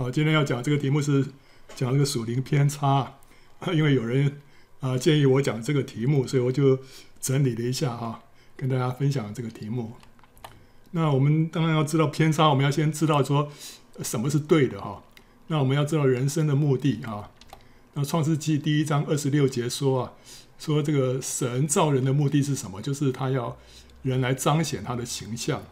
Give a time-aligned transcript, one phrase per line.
[0.00, 1.22] 好，今天要讲这个题目是
[1.76, 3.18] 讲这个属灵偏差，
[3.70, 4.40] 因为有人
[4.80, 6.78] 啊、建议我讲这个题目，所以我就
[7.20, 8.22] 整理了一下哈，
[8.56, 9.92] 跟大家分享这个题目。
[10.92, 13.52] 那我们当然要知道偏差，我们要先知道说
[14.02, 15.02] 什么是对的哈。
[15.48, 17.30] 那我们要知道人生的目的啊。
[17.92, 20.12] 那创世纪第一章二十六节说啊，
[20.58, 22.80] 说这个神造人的目的是什么？
[22.80, 23.54] 就是他要
[24.00, 25.62] 人来彰显他的形象。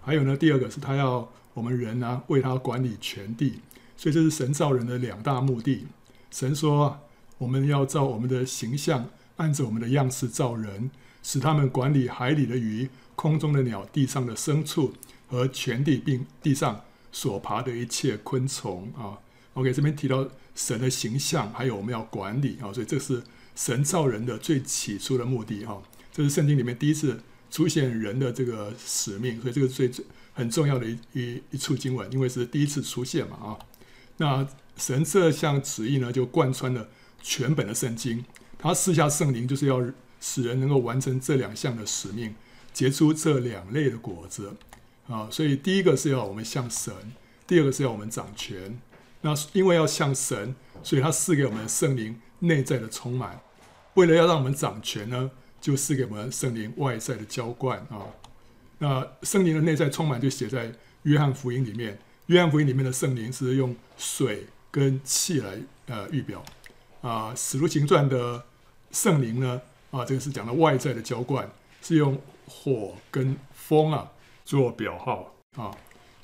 [0.00, 3.60] 还有呢，第二个是他要我们人呢、为他管理全地。
[3.96, 5.86] 所以这是神造人的两大目的。
[6.30, 7.00] 神说，
[7.38, 10.90] 我们要照我们的形象，按着我们的样式造人，
[11.22, 14.92] 使他们管理海里的鱼、空中的鸟、地上的牲畜
[15.28, 19.18] 和全地，并地上所爬的一切昆虫啊。
[19.54, 23.22] OK，这边提到神的形象，还有我们要管理啊，所以这是
[23.54, 25.80] 神造人的最起初的目的哈。
[26.12, 33.58] 这是圣经里面第一次出现人的这个使命，所以这个最最很重要的一一一处经文，因为是第一次出现嘛啊。
[34.16, 34.46] 那
[34.76, 36.88] 神这项旨意呢，就贯穿了
[37.22, 38.24] 全本的圣经。
[38.58, 39.82] 他赐下圣灵，就是要
[40.20, 42.34] 使人能够完成这两项的使命，
[42.72, 44.56] 结出这两类的果子
[45.06, 45.28] 啊。
[45.30, 46.94] 所以第一个是要我们像神，
[47.46, 48.78] 第二个是要我们掌权。
[49.20, 53.40] 那因为要像神，所以他赐给我们圣灵内在的充满。
[53.94, 58.06] 为了要让我们掌权呢，就赐给我们圣灵外在的浇灌啊。
[58.78, 60.72] 那圣灵的内在充满就写在
[61.02, 61.98] 约翰福音里面。
[62.26, 66.42] 约翰福音里面的圣灵是用水跟气来呃预表
[67.02, 68.42] 啊，使徒行传的
[68.90, 71.50] 圣灵呢啊，这个是讲的外在的浇灌，
[71.82, 74.10] 是用火跟风啊
[74.44, 75.70] 做表号啊。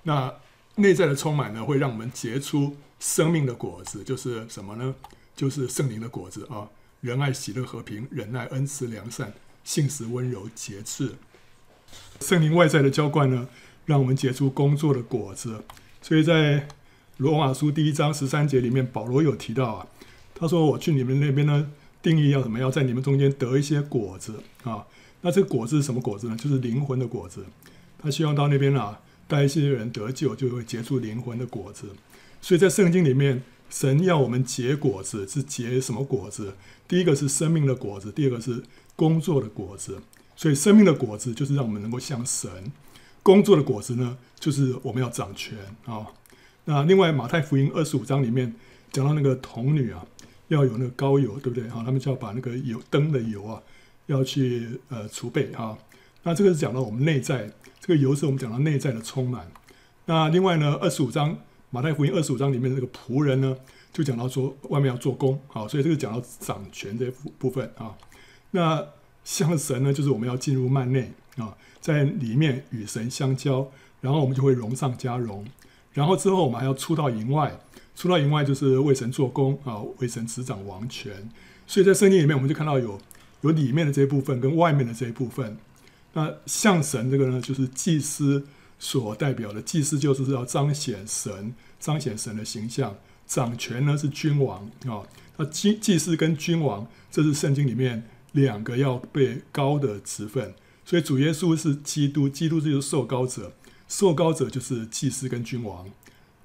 [0.04, 0.34] 那
[0.76, 4.94] 内在的充满呢，会让我们结出生命的果子，就是什么呢？
[5.36, 6.68] 就是圣灵的果子啊，
[7.02, 11.14] 仁爱、喜乐、和平、忍耐、恩慈、良善、信实、温柔、节制。
[12.20, 13.48] 圣灵外在的浇灌呢，
[13.84, 15.62] 让我们结出工作的果子。
[16.02, 16.66] 所以在
[17.18, 19.86] 罗马书第一章十三节里面，保罗有提到啊，
[20.34, 21.70] 他说：“我去你们那边呢，
[22.02, 22.58] 定义要什么？
[22.58, 24.86] 要在你们中间得一些果子啊。
[25.20, 26.36] 那这个果子是什么果子呢？
[26.36, 27.44] 就是灵魂的果子。
[27.98, 28.98] 他希望到那边啊，
[29.28, 31.90] 带一些人得救，就会结出灵魂的果子。
[32.40, 36.54] 所以在圣经里面，神要我们结果子，是结什么果子？
[36.88, 38.62] 第一个是生命的果子，第二个是
[38.96, 40.00] 工作的果子。
[40.34, 42.50] 所以生命的果子就是让我们能够像神。”
[43.22, 46.06] 工作的果子呢，就是我们要掌权啊、
[46.64, 48.54] 那另外，马太福音二十五章里面
[48.92, 50.04] 讲到那个童女啊，
[50.48, 51.68] 要有那个膏油，对不对？
[51.68, 53.60] 哈，他们就要把那个油灯的油啊，
[54.06, 55.76] 要去呃储备啊。
[56.22, 59.50] 那这个是讲到我们内在，这个油是我们讲到内在的充满。
[60.06, 61.36] 那另外呢，二十五章
[61.70, 63.56] 马太福音二十五章里面那个仆人呢，
[63.92, 67.96] 就讲到说外面要做工啊，所以这个讲到掌权这部部分啊。
[68.52, 68.86] 那
[69.24, 71.56] 像神呢，就是我们要进入幔内啊。
[71.80, 73.70] 在里面与神相交，
[74.00, 75.44] 然后我们就会荣上加荣，
[75.92, 77.58] 然后之后我们还要出到营外，
[77.96, 81.12] 出到营外就是为神做工啊，为神执掌王权。
[81.66, 82.98] 所以在圣经里面，我们就看到有
[83.42, 85.56] 有里面的这一部分跟外面的这一部分。
[86.12, 88.44] 那向神这个呢，就是祭司
[88.78, 92.96] 所代表的，祭司就是要彰显神，彰显神的形象。
[93.26, 98.02] 掌权呢是君王啊，那祭祭司跟君王，这是圣经里面
[98.32, 100.52] 两个要被高的职分。
[100.90, 103.52] 所以主耶稣是基督，基督就是受膏者，
[103.86, 105.88] 受膏者就是祭司跟君王。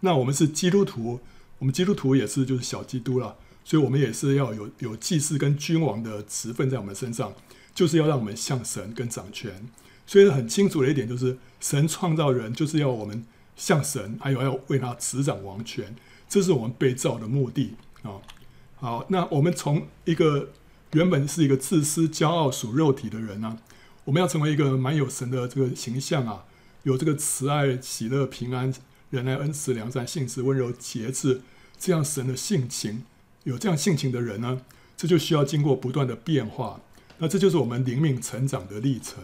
[0.02, 1.20] 那我们是基督徒，
[1.58, 7.34] 我们基督徒也是就是小基督了，所以我们也是要有有祭司跟君王的职分在我们身上，
[7.74, 9.68] 就是要让我们像神跟掌权。
[10.06, 15.96] 所以很清楚的一点就是，神创造人就是要我们像神，还有要为他执掌王权，
[16.30, 17.74] 这是我们被造的目的
[18.04, 18.22] 啊。
[18.76, 20.52] 好，那我们从一个
[20.92, 23.58] 原本是一个自私、骄傲、属肉体的人呢、啊。
[24.06, 26.46] 我们要成为一个蛮有神的这个形象啊，
[26.84, 28.72] 有这个慈爱、喜乐、平安、
[29.10, 31.42] 仁爱、恩慈、良善、信实、温柔、节制
[31.78, 33.04] 这样神的性情，
[33.44, 34.62] 有这样性情的人呢，
[34.96, 36.82] 这就需要经过不断的变化。
[37.18, 39.24] 那这就是我们灵命成长的历程。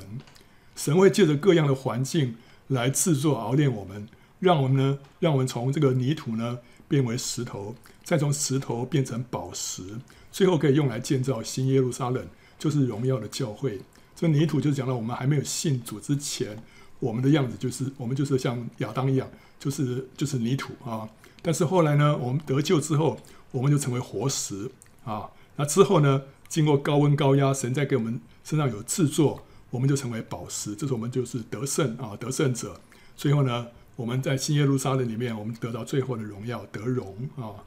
[0.75, 2.37] 神会借着各样的环境
[2.69, 4.07] 来制作、熬炼我们，
[4.39, 9.83] 让我们呢，让我们从这个泥土呢变为石头，再从石头变成宝石，
[10.31, 12.25] 最后可以用来建造新耶路撒冷，
[12.57, 13.81] 就是荣耀的教会。
[14.21, 16.55] 这泥土就是讲到我们还没有信主之前，
[16.99, 19.27] 我们的样子就是我们就是像亚当一样，
[19.59, 21.09] 就是就是泥土啊。
[21.41, 23.17] 但是后来呢，我们得救之后，
[23.49, 24.69] 我们就成为活石
[25.03, 25.27] 啊。
[25.55, 29.41] 那之后呢，经过高温高压，神在给我们身上有制作，
[29.71, 30.75] 我们就成为宝石。
[30.75, 32.79] 这是我们就是得胜啊，得胜者。
[33.17, 37.57] 最后呢，我们在新耶路撒冷里面，我们得到最后的荣耀，得荣啊。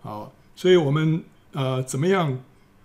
[0.00, 2.38] 好，所以我们呃，怎么样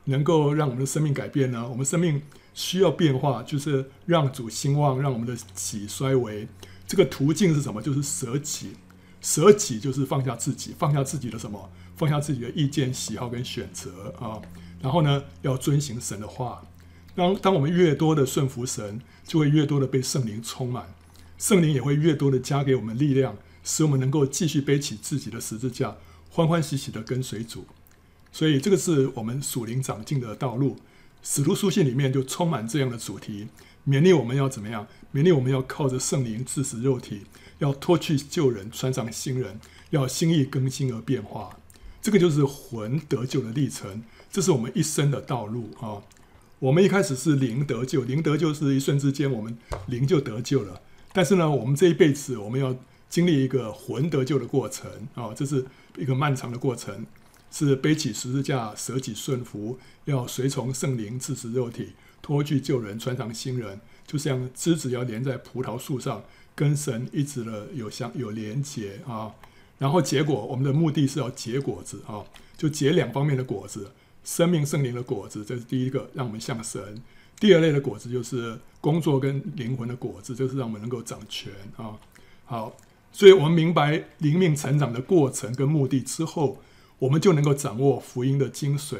[0.04, 1.66] 能够让我们的生命改变呢？
[1.66, 2.22] 我们生命。
[2.56, 6.48] 需要变化，就是让主兴旺，让我们的己衰微。
[6.88, 7.80] 这个途径是什么？
[7.80, 8.72] 就是舍己。
[9.22, 11.69] 舍己就是放下自己，放下自己的什么？
[11.96, 14.40] 放下自己的意见、喜好跟选择啊。
[14.81, 16.63] 然后呢，要遵行神的话。
[17.16, 20.94] 当当我们越多的顺服神，就会越多的被圣灵充满，
[21.40, 25.96] 圣灵也会越多的加给我们力量，使我们能够继续背起自己的十字架，
[26.30, 27.66] 欢欢喜喜的跟随主。
[28.31, 30.78] 所以，这个是我们属灵长进的道路。
[31.27, 33.48] 使徒书信里面就充满这样的主题，
[33.88, 34.86] 勉励我们要怎么样？
[35.12, 37.24] 勉励我们要靠着圣灵治死肉体，
[37.57, 41.57] 要脱去旧人，穿上新人，要心意更新而变化。
[42.00, 46.04] 这个就是魂得救的历程，这是我们一生的道路啊。
[46.60, 49.57] 我们一开始是灵得救，灵得救是一瞬之间，我们
[49.88, 50.80] 灵就得救了。
[51.12, 52.78] 但是呢，我们这一辈子我们要
[53.10, 55.66] 经历一个魂得救的过程啊，这是
[55.98, 57.07] 一个漫长的过程，
[57.56, 66.22] 是背起十字架，舍己顺服，要随从圣灵，治死肉体，脱去旧人，穿上新人，就像枝子要连在葡萄树上，
[66.54, 69.31] 跟神一直的有相有连结啊。
[69.78, 72.25] 然后结果，我们的目的是要结果子啊，
[72.57, 73.92] 就结两方面的果子。
[74.25, 76.81] 生命圣灵的果子，这是第一个，让我们像神；
[77.40, 81.94] 第二类的果子就是工作跟灵魂的果子，就是让我们能够掌权啊。
[82.44, 82.75] 好，
[83.12, 86.57] 所以我们明白灵命成长的过程跟目的之后，
[87.00, 88.97] 我们就能够掌握福音的精髓，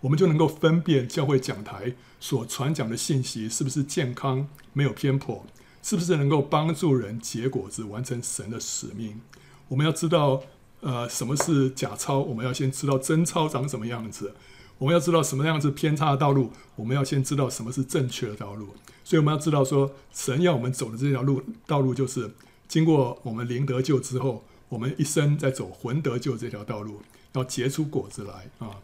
[0.00, 5.44] 我们就能够分辨教会讲台所传讲的信息是不是健康、没有偏颇，
[5.82, 9.20] 是不是能够帮助人结果子、完成神的使命。
[9.68, 10.42] 我们要知道。
[10.80, 12.18] 呃，什么是假钞？
[12.20, 14.34] 我们要先知道真钞长什么样子。
[14.78, 18.68] 我们要知道什么样子偏差的道路，我们要先知道什么是正确的道路。
[19.02, 22.30] 所以我们要知道说，神要我们走的这条路道路，就是
[22.68, 27.00] 经过我们灵得救之后，我们一生在走魂得救这条道路，
[27.36, 28.80] 要结出果子来啊。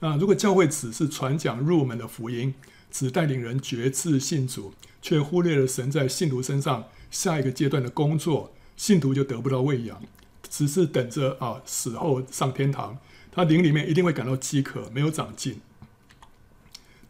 [0.00, 2.54] 那如果教会只是传讲入门的福音，
[2.90, 10.02] 只带领人决志信主，却忽略了神在信徒身上下一个阶段的工作，信徒就得不到喂养。
[10.50, 12.98] 只是等着啊，死后上天堂，
[13.30, 15.60] 他灵里面一定会感到饥渴，没有长进。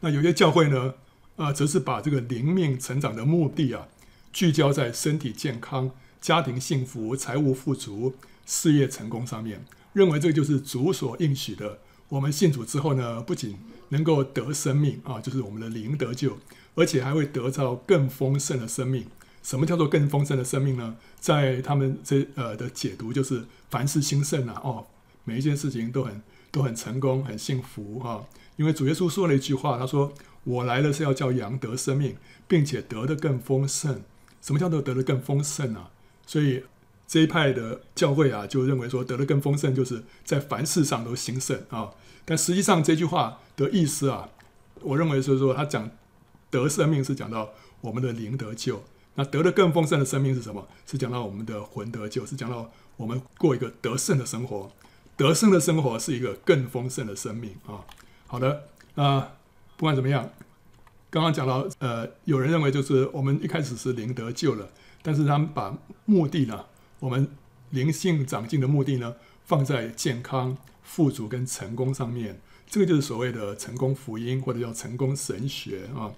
[0.01, 0.95] 那有些教会呢，
[1.37, 3.89] 啊，则是把这个灵命成长的目的啊，
[4.33, 5.91] 聚焦在身体健康、
[6.21, 8.15] 家庭幸福、财务富足、
[8.47, 11.79] 事业成功上面，认为这个就是主所应许的。
[12.09, 13.57] 我们信主之后呢，不仅
[13.89, 16.39] 能够得生命啊，就是我们的灵得救，
[16.75, 19.07] 而且还会得到更丰盛的生命。
[19.43, 20.97] 什么叫做更丰盛的生命呢？
[21.19, 24.87] 在他们这呃的解读，就是凡事兴盛啊，哦，
[25.25, 28.21] 每一件事情都很都很成功，很幸福啊。
[28.57, 30.13] 因为主耶稣说了一句话，他说
[30.45, 32.17] ：“我来了是要叫羊得生命，
[32.47, 34.03] 并且得的更丰盛。”
[34.43, 35.91] 什么叫做得的更丰盛啊？
[36.27, 36.63] 所以
[37.13, 41.91] 这一派的教会啊，就认为说得的更丰盛，就是在凡事上都兴盛啊。
[42.25, 44.31] 但实际上这句话的意思啊，
[44.81, 45.91] 我认为是说他讲
[46.51, 47.51] 得生命是讲到
[47.83, 48.83] 我们的灵得救。
[49.17, 50.67] 那得的更丰盛的生命是什么？
[50.87, 54.73] 是讲到我们的魂得救，是讲到我们过一个得胜的生活。
[55.15, 57.85] 得胜的生活是一个更丰盛的生命啊。
[58.27, 59.21] 好的，那
[59.77, 60.31] 不管怎么样，
[61.11, 64.71] 刚刚讲到，呃，有人认为就是我们一开始是灵得救了，
[65.03, 65.77] 但是他们把
[66.07, 66.65] 目的呢，
[67.03, 67.29] 我们
[67.71, 72.41] 灵性长进的目的呢，放在健康、富足跟成功上面。
[72.69, 76.13] 这个就是所谓的成功福音，或者叫成功神学啊。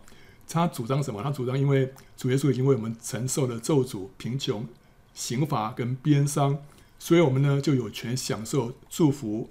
[0.47, 1.23] 他主张什么？
[1.23, 4.69] 他主张，因为主耶稣已经为我们承受了咒诅、贫穷、
[5.15, 6.59] 刑罚跟鞭伤，
[6.99, 9.49] 所以我们呢就有权享受祝福、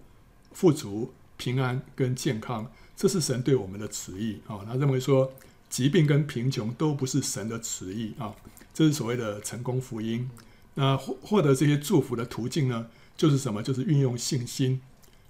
[0.52, 2.72] 富足、平安跟健康。
[2.96, 4.62] 这是神对我们的旨意啊！
[4.68, 5.34] 他认为说，
[5.68, 8.36] 疾病跟贫穷都不是神的旨意啊！
[8.72, 10.30] 这是所谓的成功福音。
[10.76, 13.62] 那获获得这些祝福的途径呢，就是什么？
[13.62, 14.82] 就是运用信心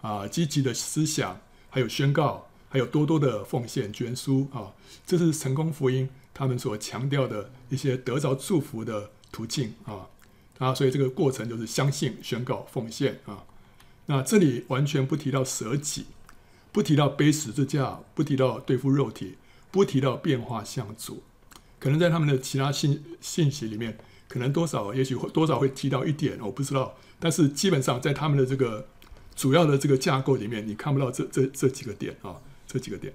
[0.02, 2.48] 啊，积极的思想，还有宣告。
[2.70, 4.74] 还有多多的奉献捐书啊，
[5.06, 10.08] 这是成功福音他们所强调的一些得着祝福的途径啊
[10.58, 13.44] 啊，所以这个过程就是相信、宣告、奉献啊。
[14.08, 16.08] 那这里完全不提到舍己，
[16.72, 19.38] 不提到背十字架，不提到对付肉体，
[19.70, 21.22] 不提到变化向主。
[21.78, 24.00] 可能在他们的其他信信息里面，
[24.34, 26.96] 可能多少也许会多少会提到一点，我不知道。
[27.20, 28.88] 但是基本上在他们的这个
[29.36, 32.42] 主要的这个架构里面，你看不到这这这几个点啊。
[32.66, 33.14] 这几个点，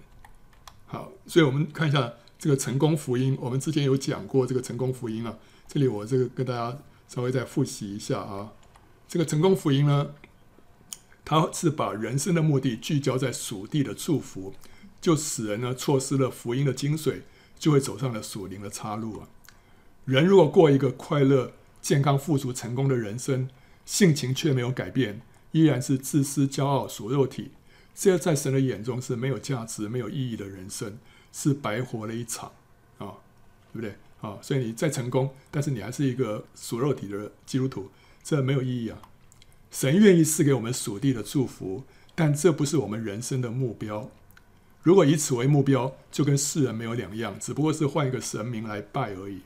[0.86, 3.36] 好，所以我们看一下这个成功福音。
[3.40, 8.52] 我们之前有讲过这个成功福音啊，这里我这个跟大家稍微再复习一下啊。
[9.08, 10.10] 这个成功福音呢，
[11.24, 14.54] 它是把人生的目的聚焦在属地的祝福，
[15.00, 17.22] 就使人呢错失了福音的精髓，
[17.58, 19.28] 就会走上了属灵的岔路啊。
[20.08, 23.46] 人如果过一个快乐、健康、富足、成功的人生，
[23.84, 25.20] 性情却没有改变，
[25.52, 27.50] 依然是自私、骄傲、属肉体。
[27.94, 30.96] 这在神的眼中是没有价值、没有意义的人生，
[31.30, 32.52] 是白活了一场
[32.96, 33.20] 啊，
[33.70, 34.38] 对不对啊？
[34.40, 37.90] 所以你再成功，但是你还是一个属肉体的基督徒，
[38.22, 38.98] 这没有意义啊。
[39.70, 41.84] 神愿意赐给我们属地的祝福，
[42.14, 44.10] 但这不是我们人生的目标。
[44.82, 49.42] 如果以此为目标，就跟世人没有两样，只不过是换一个神明来拜而已。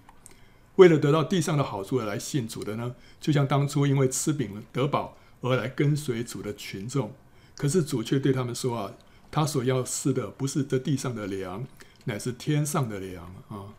[0.77, 7.13] 为了得到地上的好处而来信主的呢，就像当初因为吃饼得饱而来跟随主的群众。
[7.55, 8.95] 可是主却对他们说啊，
[9.31, 11.67] 他所要吃的不是这地上的粮，
[12.07, 13.75] 乃是天上的粮啊。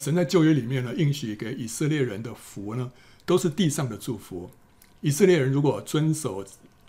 [0.00, 2.90] 神在旧约里面呢，应许给以色列人的福呢，
[3.26, 4.50] 都是地上的祝福。
[5.02, 6.44] 以色列人如果遵守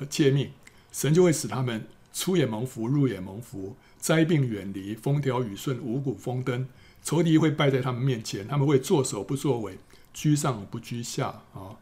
[0.09, 0.51] 诫命，
[0.91, 6.67] 神就会使他们出也蒙福，入也蒙福，灾病远离，风调雨顺，五谷丰登。
[7.03, 9.77] 仇敌会败在他们面前，他们会作首不作尾，
[10.13, 11.75] 居上不居下啊。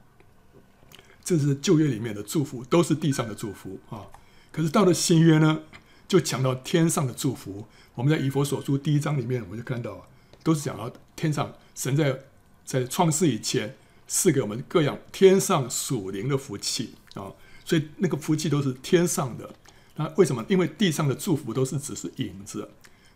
[1.24, 4.08] 这是旧约里面的祝福，都是地上的祝福啊。
[4.51, 5.62] 可是到了新约呢，
[6.08, 7.68] 就讲到天上的祝福。
[7.94, 10.08] 我们在以佛所书第一章里面，我们就看到，
[10.44, 12.20] 都是讲到天上神在
[12.66, 17.32] 在创世以前赐给我们各样天上属灵的福气啊。
[17.63, 19.54] 所以那个福气都是天上的。
[19.96, 20.44] 那为什么？
[20.50, 22.72] 因为地上的祝福都是只是影子，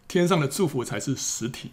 [0.07, 1.71] 天上的祝福才是实体。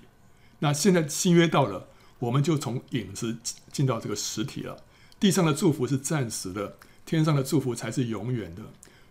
[0.62, 1.88] 那现在新约到了，
[2.20, 3.36] 我们就从影子
[3.72, 4.76] 进到这个实体了。
[5.18, 8.62] 地上的祝福是暂时的，天上的祝福才是永远的。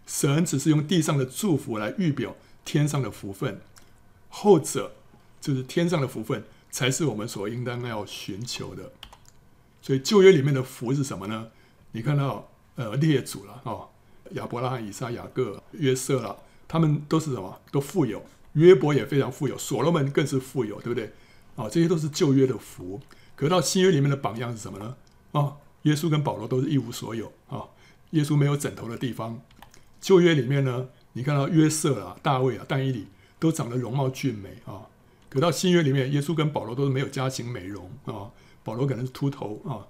[0.08, 3.60] 神只是用地上的祝福来预表天上的福分，
[4.29, 4.93] 后者
[5.41, 8.93] 就是天上的福分，才是我们所应当要寻求的。
[9.81, 11.50] 所以旧约里面的福是什么呢？
[11.91, 13.89] 你看到呃列祖了哦，
[14.31, 16.38] 亚伯拉罕、以撒、雅各、约瑟了，
[16.70, 17.60] 他们都是什么？
[17.74, 18.24] 都富有。
[18.53, 21.13] 约伯也非常富有，所罗门更是富有，对不对？
[21.55, 23.00] 啊，这些都是旧约的福，
[23.36, 24.96] 可到新约里面的榜样是什么呢？
[25.31, 27.63] 啊，耶稣跟保罗都是一无所有啊，
[28.12, 29.41] 耶稣没有枕头的地方。
[30.00, 33.08] 旧约里面呢，你看到约瑟啊、大卫啊、但以理
[33.39, 34.88] 都长得容貌俊美啊，
[35.29, 38.31] 可到新约里面，耶稣跟保罗都是没有家庭美容啊，
[38.63, 39.86] 保罗可能是秃头啊。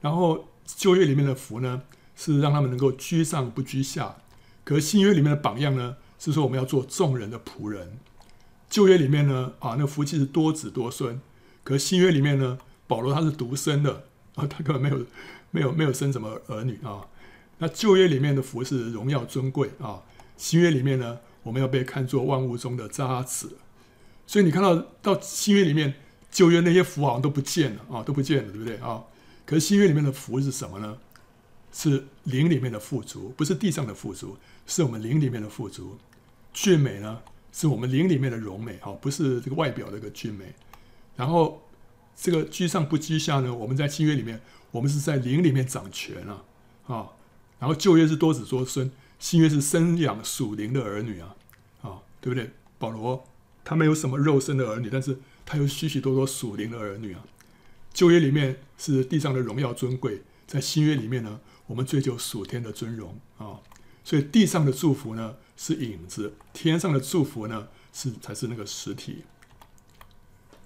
[0.00, 1.82] 然后旧约里面的福呢，
[2.14, 4.16] 是让他们能够居上不居下，
[4.64, 7.98] 可新约里面的榜样呢，是说我们要做众人的仆人。
[8.68, 11.18] 旧约里面呢，啊，那福气是多子多孙；
[11.64, 15.06] 可新约里面呢，保罗他是独生的啊，他根本没有、
[15.50, 17.06] 没有、没有生什么儿女啊。
[17.58, 20.02] 那旧约里面的福是荣耀尊贵啊，
[20.36, 23.50] 新约里面呢，我们要被看作万物中的渣滓。
[24.26, 25.94] 所以你看到到新约里面，
[26.30, 29.02] 旧约那些福好像都不见了啊，都不见了，对不对啊？
[29.46, 30.98] 可是新约里面的福是什么呢？
[31.72, 35.98] 是灵里面的富足，不是地上的富足，是我们灵里面的富足。
[36.52, 37.20] 俊美呢？
[37.60, 40.54] 是我们灵里面的荣美，哈，不是这个外表的一个俊美。
[41.16, 41.60] 然后
[42.16, 46.44] 这个居上不居下呢，我们在新约里面，我们是在灵里面掌权啊，
[46.86, 47.08] 啊。
[47.58, 48.88] 然后旧约是多子多孙，
[49.18, 51.34] 新约是生养属灵的儿女啊，
[51.82, 52.48] 啊，对不对？
[52.78, 53.24] 保罗
[53.64, 57.24] 他没有什么肉身的儿女，但是他有许许多多属灵的儿女啊。
[57.92, 63.58] 旧约里面是地上的荣耀尊贵，在新约里面呢，我们追求属天的尊荣啊。
[64.04, 69.24] 所以地上的祝福呢，是影子，天上的祝福呢，是才是那个实体。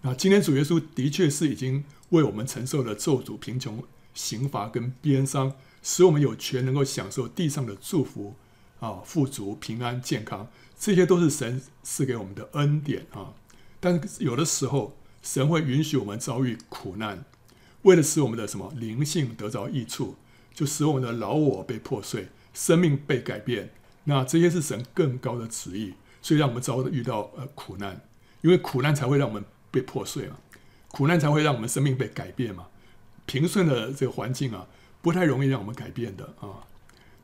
[0.03, 3.83] 那今天主耶稣的确是已经为我们承受了咒诅、贫穷、
[4.13, 8.35] 刑罚跟鞭伤，使我们有权能够享受地上的祝福
[8.81, 13.33] 啊，富足、平安、健康，这些都是神赐给我们的恩典啊。
[13.81, 17.25] 但是有的时候，神会允许我们遭遇苦难，
[17.83, 20.17] 为了使我们的什么灵性得着益处，
[20.53, 23.73] 就使我们的老我被破碎，生命被改变。
[24.05, 28.01] 那这些是神更高的旨意，所以让我们遭遇到呃苦难，
[28.41, 30.37] 因为苦难才会让我们被破碎嘛，
[30.89, 32.67] 苦难才会让我们生命被改变嘛。
[33.27, 34.67] 平顺的这个环境啊，
[35.01, 36.67] 不太容易让我们改变的啊。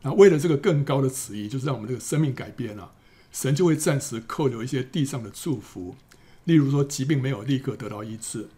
[0.03, 2.93] 那为了这个更高的旨意，就是让我们这个生命改变啊，
[3.33, 5.97] 神就会暂时扣留一些地上的祝福，
[6.45, 8.49] 例如说疾病没有立刻得到医治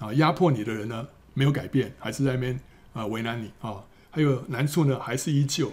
[0.00, 2.60] 啊，压迫你的人呢没有改变，还是在那边
[2.92, 5.72] 啊为难你啊，还有难处呢还是依旧。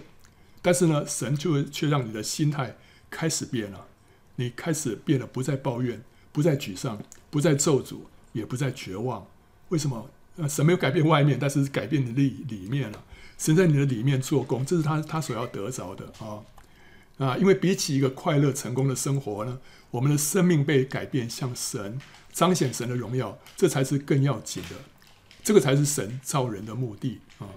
[0.62, 2.76] 但是呢，神就却让你的心态
[3.10, 3.88] 开始变了，
[4.36, 7.98] 你开始变得不再抱怨，不再沮丧，不再咒诅，
[8.34, 9.26] 也不再绝望。
[9.70, 10.10] 为什么？
[10.38, 13.04] 呃神没有改变外面，但是改变你的里里面了。
[13.38, 16.40] 神在你的里面做工，这是他他所要得着的啊
[17.18, 17.38] 啊！
[17.38, 19.60] 因为比起一个快乐成功的生活呢，
[19.92, 22.00] 我们的生命被改变，像神
[22.32, 24.76] 彰显神的荣耀，这才是更要紧的。
[25.44, 27.48] 这个才是神造人的目的啊！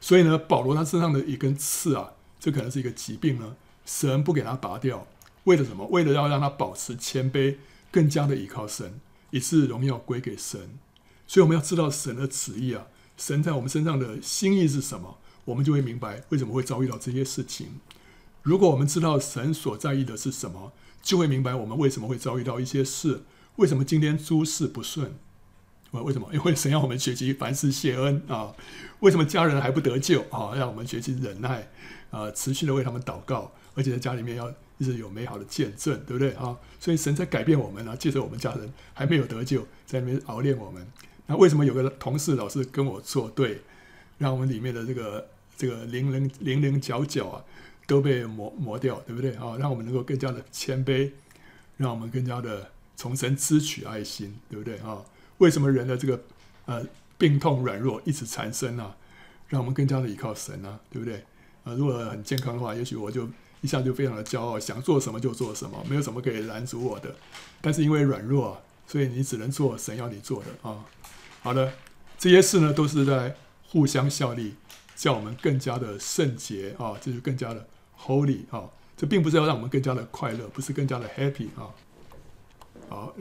[0.00, 2.12] 所以呢，保罗他身上的一根刺啊。
[2.42, 3.54] 这可能是一个疾病呢，
[3.86, 5.06] 神不给他拔掉，
[5.44, 5.86] 为了什么？
[5.86, 7.58] 为了要让他保持谦卑，
[7.92, 8.98] 更加的依靠神，
[9.30, 10.76] 以致荣耀归给神。
[11.28, 17.78] 所以我们要知道神的旨意啊，神在我们身上的心意是什么，我们就会明白为什么会遭遇到这些事情。
[18.42, 23.22] 如果我们知道神所在意的是什么，就会明白我们为什么会遭遇到一些事，
[23.54, 25.14] 为什么今天诸事不顺。
[25.92, 26.28] 为什么？
[26.32, 28.52] 因为神要我们学习凡事谢恩啊。
[28.98, 30.54] 为什么家人还不得救啊？
[30.56, 31.70] 让我们学习忍耐
[32.12, 36.56] 啊，持续的为他们祷告，而且在家里面要一直有美好的见证，对不对啊？
[36.78, 40.86] 所以神在改变我们啊，借着我们家人还没有得救，在那边熬练我们。
[41.26, 43.62] 那为什么有个同事老是跟我作对，
[44.18, 47.44] 让我们里面的这个这个棱棱棱棱角角啊
[47.86, 49.56] 都被磨磨掉，对不对啊？
[49.58, 51.10] 让我们能够更加的谦卑，
[51.76, 55.02] 让我们更加的从神支取爱心，对不对啊？
[55.38, 56.20] 为什么人的这个
[56.66, 56.84] 呃
[57.16, 58.96] 病痛软弱一直缠身啊？
[59.48, 61.24] 让我们更加的依靠神啊，对不对
[61.64, 61.74] 啊？
[61.74, 63.28] 如果很健康的话，也许我就
[63.60, 67.14] 一下就非常的骄傲，想做什么就做什么，没有什么可以拦阻我的。
[67.60, 70.84] 但是因为软弱，所以你只能做神要你做的啊。
[71.40, 71.72] 好的，
[72.18, 73.36] 这些事呢都是在
[73.68, 74.54] 互相效力，
[74.96, 77.66] 叫我们更加的圣洁啊，这就更加的
[77.98, 78.68] holy 啊。
[78.96, 81.70] 这并不是要让我们更加的快乐，不是更加的 happy 啊。
[82.88, 83.14] 好。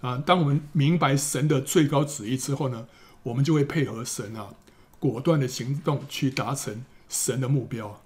[0.00, 2.86] 啊，当我们明白神的最高旨意之后呢，
[3.24, 4.54] 我们就会配合神啊，
[5.00, 8.00] 果断的行动去达成神的目标。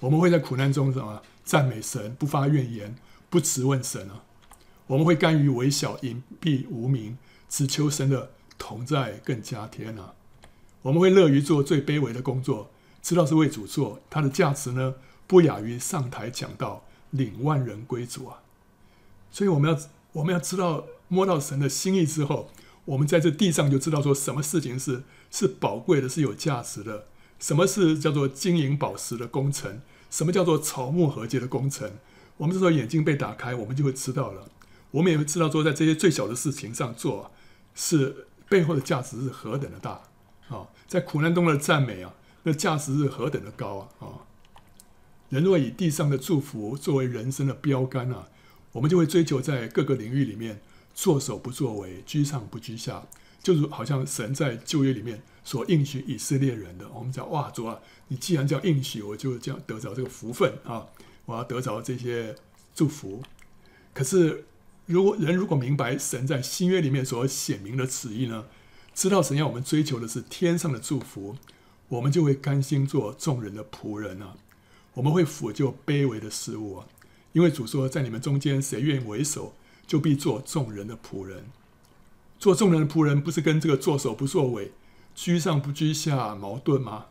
[0.00, 2.94] 我们会在苦难中什么赞美神，不发怨言，
[3.28, 4.24] 不质问神啊。
[4.86, 10.14] 我们会甘于微小、隐蔽、无名，只求神的同在更加添啊。
[10.82, 12.70] 我们会乐于做最卑微的工作，
[13.02, 14.94] 知道是为主做，它的价值呢，
[15.26, 18.42] 不亚于上台讲道，领万人归主啊。
[19.30, 19.78] 所以我们要
[20.12, 20.86] 我们要知道。
[21.08, 22.48] 摸到神的心意之后，
[22.86, 27.04] 我们在这地上就知道说什么事情是是宝贵的，是有价值的；
[27.42, 31.90] 什么是叫做金银宝石的工程，什么叫做草木禾秸的工程。
[32.36, 34.48] 我们这时候眼睛被打开，我们就会知道了。
[34.92, 37.32] 我们也会知道说，在这些最小的事情上做，
[37.74, 40.02] 是背后的价值是何等的大
[40.48, 40.68] 啊！
[40.86, 44.06] 在苦难中的赞美啊，那价值是何等的高啊！
[44.06, 44.06] 啊，
[45.30, 48.28] 人若以地上的祝福作为人生的标杆啊，
[48.70, 50.62] 我们就会追求在各个领域里面。
[50.94, 53.02] 作首不作为，居上不居下，
[53.42, 56.88] 就是好像神在旧约里面所应许以色列人的。
[56.94, 60.86] 我们讲哇，主啊，你既然叫应许，我就这样得着这个福分啊，
[61.24, 62.34] 我要得着这些
[62.74, 63.22] 祝福。
[63.92, 64.44] 可是，
[64.86, 68.46] 如果人如果明白神在新约里面所显明的旨意呢，
[68.94, 71.36] 知道神要我们追求的是天上的祝福，
[71.88, 74.36] 我们就会甘心做众人的仆人啊，
[74.94, 76.86] 我们会俯就卑微的事物啊，
[77.32, 79.54] 因为主说，在你们中间谁愿意为首，
[79.86, 81.44] 就必做众人的仆人，
[82.38, 84.72] 做众人的仆人不是跟这个做首不作尾、
[85.14, 87.06] 居上不居下矛盾吗？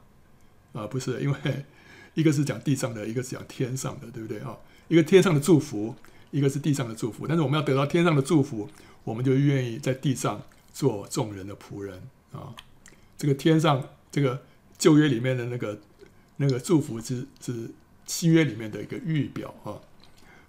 [0.74, 1.66] 啊，不是，因为
[2.16, 4.58] 一个是讲地上的，一个是讲天上的，对不对啊？
[4.88, 5.96] 一个天上的祝福，
[6.32, 7.28] 一个是地上的祝福。
[7.28, 8.70] 但是我们要得到天上的祝福，
[9.04, 10.42] 我们就愿意在地上
[10.74, 12.56] 做众人的仆人啊。
[13.18, 14.42] 这个天上，这个
[14.78, 15.80] 旧约里面的那个
[16.38, 17.72] 那个祝福是是
[18.06, 19.80] 契约里面的一个预表啊。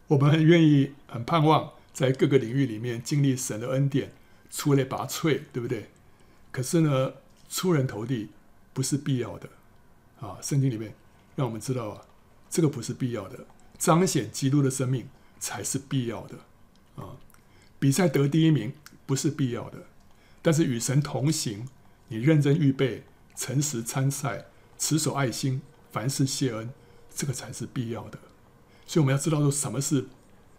[0.09, 1.73] 我们很愿意，很盼望。
[1.93, 4.13] 在各个领域里面经历神的恩典，
[4.51, 5.91] 出类拔萃，对不对？
[6.51, 7.13] 可是呢，
[7.53, 8.31] 出人头地
[8.73, 9.47] 不是必要的
[10.21, 10.39] 啊！
[10.41, 10.95] 圣经里面
[11.37, 12.07] 让我们知道啊，
[12.49, 13.47] 这个不是必要的，
[13.79, 15.07] 彰显基督的生命
[15.39, 16.39] 才是必要的
[16.97, 17.21] 啊！
[17.79, 18.73] 比赛得第一名
[19.05, 19.85] 不是必要的，
[20.41, 21.69] 但是与神同行，
[22.09, 23.05] 你认真预备、
[23.37, 24.47] 诚实参赛、
[24.79, 25.61] 持守爱心、
[25.91, 26.71] 凡事谢恩，
[27.15, 28.19] 这个才是必要的。
[28.87, 30.09] 所以我们要知道说什么是。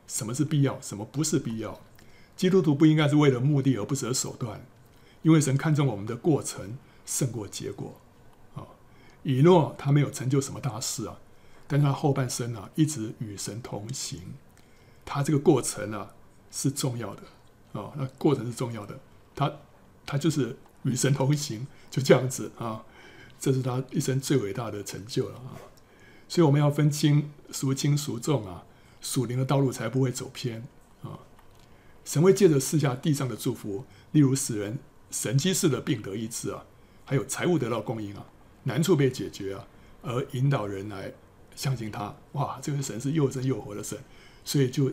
[0.05, 0.79] 什么是必要？
[0.81, 1.79] 什么不是必要？
[2.35, 4.61] 基督徒不应该是为了目的而不择手段，
[5.23, 7.99] 因为神看重我们的过程胜过结果。
[8.55, 8.63] 啊，
[9.23, 11.17] 以诺他没有成就什么大事啊，
[11.67, 14.19] 但他后半生啊一直与神同行，
[15.03, 16.13] 他这个过程啊
[16.51, 17.23] 是重要的
[17.73, 18.99] 啊，那过程是重要的，
[19.33, 19.51] 他
[20.05, 22.85] 他就是与神同行，就这样子啊，
[23.39, 25.57] 这是他一生最伟大的成就了啊。
[26.29, 28.65] 所以我们要分清孰轻孰重啊。
[29.05, 30.65] 属灵的道路才不会走偏
[31.01, 31.19] 啊！
[32.05, 33.83] 神会借着赐下地上的祝福，
[34.13, 34.79] 例如使人
[35.13, 36.65] 神迹式的病得医治啊，
[37.05, 38.25] 还有财物得到供应啊，
[38.63, 39.65] 难处被解决啊，
[40.01, 41.13] 而引导人来
[41.55, 42.13] 相信他。
[42.31, 43.97] 哇，这个神是又真又活的神，
[44.43, 44.91] 所以就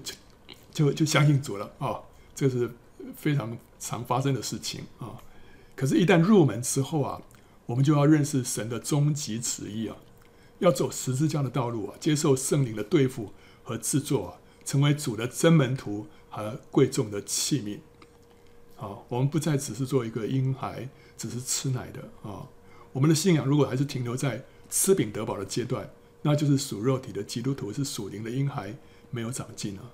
[0.72, 1.98] 就就相信主了啊！
[2.34, 2.70] 这是
[3.16, 5.16] 非常常发生的事情啊。
[5.74, 7.20] 可是，一旦入门之后啊，
[7.66, 9.96] 我们就要认识神的终极旨意啊，
[10.58, 13.32] 要走十字架的道路啊，接受圣灵的对付。
[13.62, 17.78] 和制作啊，成为主的真门徒和贵重的器皿。
[18.80, 22.48] 啊，我们不再只是做一个婴孩，只是吃奶的啊。
[22.92, 25.88] 我们的信仰如果还是停留在吃饼得饱的阶段，
[26.22, 28.74] 那就是属肉体的基督徒，是属灵的婴孩，
[29.10, 29.84] 没有长进啊。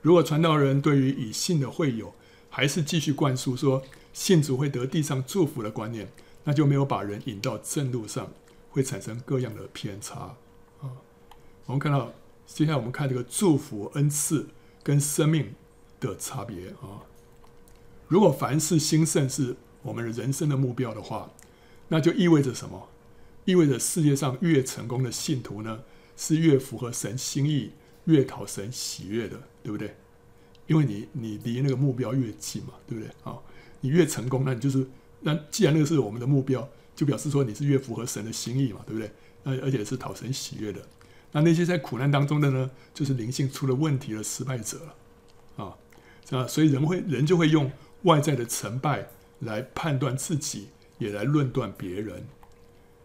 [0.00, 2.14] 如果传道人对于以信的会友，
[2.48, 3.82] 还是继续灌输说
[4.12, 6.10] 信主会得地上祝福的观念，
[6.44, 8.30] 那就没有把人引到正路上，
[8.70, 10.36] 会产生各样的偏差
[10.80, 10.88] 啊。
[11.66, 12.12] 我们看到。
[12.50, 14.48] 接下来我们看这个祝福恩赐
[14.82, 15.52] 跟生命
[16.00, 17.04] 的差别啊。
[18.08, 21.30] 如果凡事兴盛是我们人生的目标的话，
[21.88, 22.88] 那就意味着什么？
[23.44, 25.80] 意味着世界上越成功的信徒呢，
[26.16, 27.70] 是越符合神心意、
[28.04, 29.94] 越讨神喜悦的，对不对？
[30.66, 33.10] 因为你你离那个目标越近嘛，对不对？
[33.24, 33.38] 啊，
[33.80, 34.86] 你越成功，那你就是
[35.20, 39.10] 那既然那个是我们的目标，就表示说你是越符合神的心意嘛，对不对？
[39.44, 40.82] 而而且是讨神喜悦的。
[41.32, 45.76] 那那些在苦难当中的呢，就是灵性出了问题的失败者了，啊，
[46.30, 47.70] 啊，所以人会人就会用
[48.02, 49.08] 外在的成败
[49.40, 52.26] 来判断自己，也来论断别人。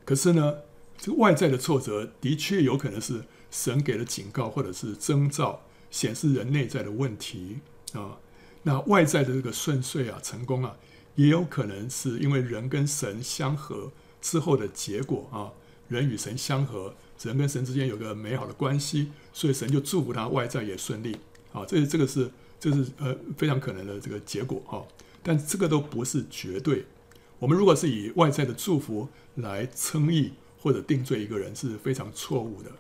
[0.06, 0.56] 可是呢，
[0.98, 7.60] 这个外在的挫折的确有可能是神给了警告，或者是征兆，显示人内在的问题
[7.94, 8.18] 啊。
[8.64, 10.78] 那外在的这个顺遂啊、成功啊，
[11.16, 15.52] 也有可能是因为人跟神相合之后的结果啊。
[15.90, 16.94] 人与神相合。
[17.22, 21.16] 人跟神之间有个美好的关系，所以神就祝福他外在也顺利
[21.54, 21.64] 啊。
[21.66, 22.30] 这这个是
[22.72, 24.82] 这是呃非常可能的这个结果哈。
[25.22, 26.86] 但这个都不是绝对。
[27.40, 32.72] 我们如果是以外在的祝福来称义或者定罪一个人，是非常错误的。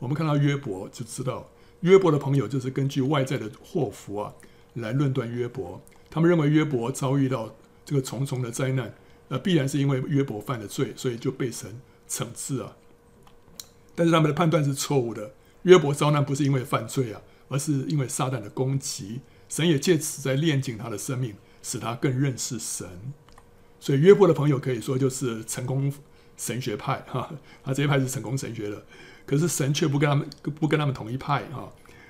[0.00, 1.48] 我们看到约伯就知道，
[1.80, 4.34] 约伯的朋友就是根据外在的祸福啊
[4.74, 5.80] 来论断约伯。
[6.10, 7.54] 他们认为约伯遭遇到
[7.84, 8.92] 这个重重的灾难，
[9.28, 12.76] 呃，必然是因为约伯犯了罪，所以就被神惩治啊。
[13.94, 15.32] 但是他们的判断是错误的。
[15.62, 19.20] 约伯遭难不是因为犯罪啊，而是因为撒旦的攻击。
[19.48, 22.88] 神也借此在炼净他的生命，使他更认识神。
[23.78, 25.92] 所以约伯的朋友可以说就是成功
[26.38, 27.30] 神学派哈，
[27.62, 28.82] 他这一派是成功神学的。
[29.26, 31.68] 可是神却不跟他们不跟他们同一派啊。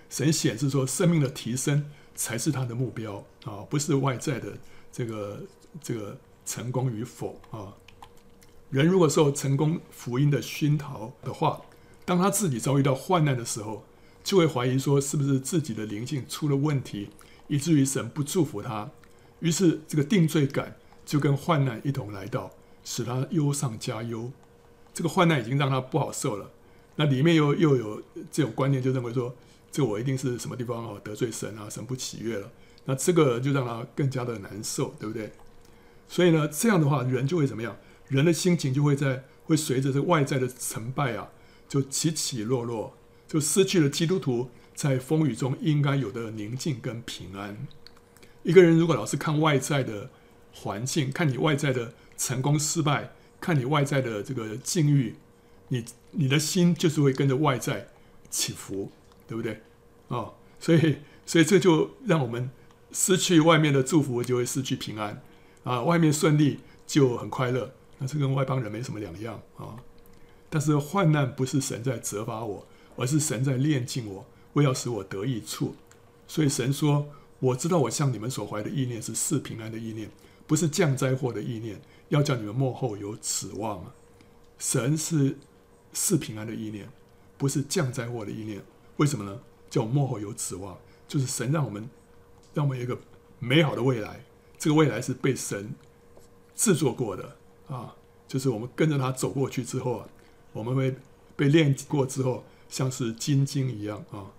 [0.08, 4.56] 神显示说，生命的提升才是他的目标啊，不是外在的
[4.92, 5.42] 这个
[5.82, 7.74] 这个成功与否啊。
[8.70, 11.60] 人如果受成功福音的熏陶的话，
[12.04, 13.84] 当他自己遭遇到患难的时候，
[14.22, 17.10] 就会怀疑说，是不是自己的灵性出了问题，
[17.48, 18.90] 以至于神不祝福他。
[19.40, 22.50] 于是这个定罪感就跟患难一同来到，
[22.84, 24.30] 使他忧上加忧。
[24.94, 26.50] 这个患难已经让他不好受了，
[26.96, 29.34] 那里面又又有这种观念，就认为说，
[29.70, 32.50] 这我一定是什么地方哦得罪神啊，神不喜悦了。
[32.84, 35.32] 那这个就让他更加的难受，对不对？
[36.06, 37.76] 所以呢，这样的话，人就会怎么样？
[38.08, 41.28] 人的心情就会在会随着这外在的成败啊。
[41.68, 42.94] 就起起落落，
[43.32, 47.66] 就失去了基督徒在风雨中应该有的宁静跟平安。
[48.42, 50.10] 一个人如果老是看外在的
[50.52, 55.16] 环境，看你外在的成功失败，看你外在的这个境遇，
[55.68, 57.88] 你你的心就是会跟着外在
[58.28, 58.92] 起伏，
[59.26, 59.62] 对不对？
[60.08, 62.50] 哦，所以所以这就让我们
[62.92, 65.22] 失去外面的祝福，就会失去平安
[65.64, 65.80] 啊。
[65.80, 69.76] 外面顺利就很快乐，那这跟外邦人没什么两样啊。
[70.50, 75.74] 但是患难不是神在责罚我，而是神在炼净我，为要使我得益处。
[76.26, 77.06] 所以神说
[77.40, 80.10] ：“我知道我向你们所怀的意念是赐平安的意念，
[80.46, 83.92] 不是降灾祸的意念，要叫你们末后有指望。”
[84.58, 85.36] 神是
[85.92, 86.88] 赐平安的意念，
[87.36, 88.62] 不是降灾祸的意念。
[88.98, 89.40] 为什么呢？
[89.68, 90.78] 叫我末后有指望，
[91.08, 91.88] 就是神让我们
[92.54, 92.98] 让我们有一个
[93.38, 94.24] 美好的未来。
[94.58, 95.74] 这个未来是被神
[96.54, 97.36] 制作过的
[97.68, 97.96] 啊，
[98.28, 100.08] 就是我们跟着他走过去之后啊。
[100.52, 100.94] 我们会
[101.34, 104.32] 被炼过之后，像是金晶一样啊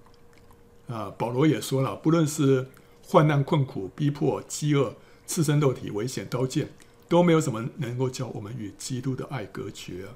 [0.88, 1.14] 啊！
[1.20, 2.68] 保罗也说了，不论是
[3.04, 4.96] 患难困苦、逼迫、饥饿、
[5.28, 6.72] 赤身露体、危险、刀剑，
[7.08, 10.10] 都没有什么能够叫我们与基督的爱隔绝啊。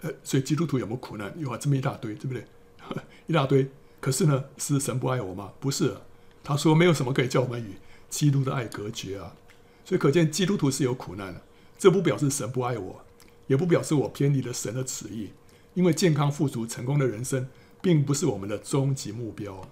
[0.00, 1.34] 呃，所以基督徒有没有苦难？
[1.38, 2.46] 有啊，这么一大堆，对不对？
[3.28, 3.70] 一大堆。
[4.00, 5.52] 可是呢，是神不爱我吗？
[5.60, 5.98] 不是，
[6.42, 7.74] 他说没有什么可以叫我们与
[8.08, 9.36] 基督的爱隔绝啊。
[9.84, 11.42] 所以可见基督徒是有苦难的，
[11.76, 13.04] 这不表示神不爱我。
[13.48, 15.30] 也不表示我偏离了神的旨意，
[15.76, 17.46] 因为健康、富足、成功的人生，
[17.82, 19.68] 并不是我们的终极目标。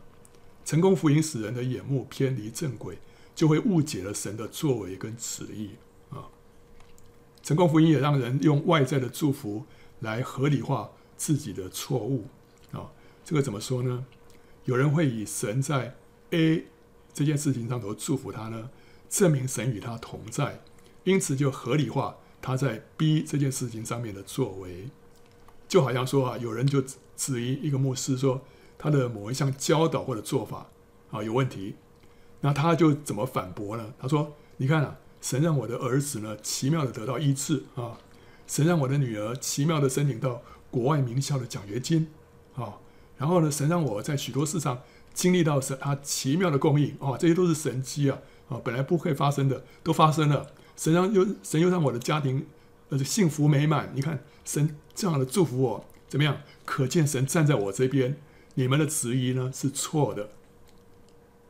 [0.63, 2.99] 成功福音使人的眼目偏离正轨，
[3.35, 5.71] 就会误解了神的作为跟旨意
[6.11, 6.29] 啊。
[7.43, 9.65] 成功福音也让人用外在的祝福
[10.01, 12.27] 来合理化自己的错误
[12.73, 12.93] 啊。
[13.25, 14.05] 这个怎么说呢？
[14.67, 15.97] 有人会以神在
[16.33, 16.67] A
[17.15, 18.69] 这件事情上头祝福他呢，
[19.09, 20.61] 证明神与他同在，
[21.05, 22.17] 因此就合理化。
[22.43, 24.91] 他在 B 这件事情上面的作为，
[25.69, 26.83] 就好像说啊，有人就
[27.17, 28.41] 质疑一个牧师说
[28.79, 30.67] 他的某一项教导或者做法
[31.11, 31.77] 啊有问题，
[32.41, 33.93] 那他就怎么反驳呢？
[33.99, 37.99] 他说：“你看啊，神让我的儿子呢奇妙的得到医治啊，
[38.47, 42.09] 神让我的女儿奇妙的申请到国外名校的奖学金
[42.55, 42.75] 啊，
[43.17, 50.47] 然后呢，神让我在许多事上经历到神他奇妙的供应啊，这些都是神迹啊啊，本来不会发生的都发生了。”
[50.77, 52.45] 神让又神又让我的家庭
[52.91, 56.41] 呃幸福美满，你看神这样的祝福我怎么样？
[56.65, 58.17] 可见神站在我这边，
[58.55, 60.31] 你们的质疑呢是错的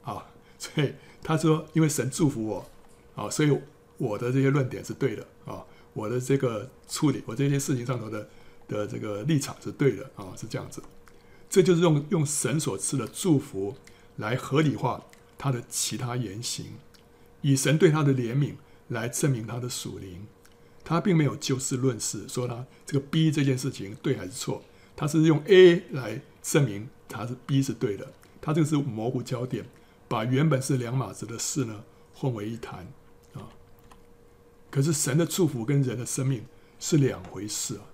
[0.02, 0.26] 啊！
[0.58, 2.70] 所以他说，因为神祝福我，
[3.14, 3.58] 啊，所以
[3.98, 8.28] 我的这些论点是对的啊，我的这个处理，我这些事情上头的
[8.66, 10.82] 的这个立场是对的啊，是这样子。
[11.48, 13.76] 这就是用用神所赐的祝福
[14.16, 15.04] 来合理化
[15.38, 16.66] 他的其他言行，
[17.42, 18.54] 以神对他的怜悯
[18.88, 20.26] 来证明他的属灵。
[20.84, 24.62] 他并没有就事论事，说他这个 B 这件事情对还是错，
[24.94, 28.12] 他是用 A 来证明他是 B 是对的。
[28.42, 29.64] 他这个是模糊焦点，
[30.06, 31.82] 把原本是两码子的事呢
[32.14, 32.86] 混为一谈
[33.32, 33.48] 啊。
[34.70, 36.44] 可是神的祝福跟人的生命
[36.78, 37.88] 是两回事啊，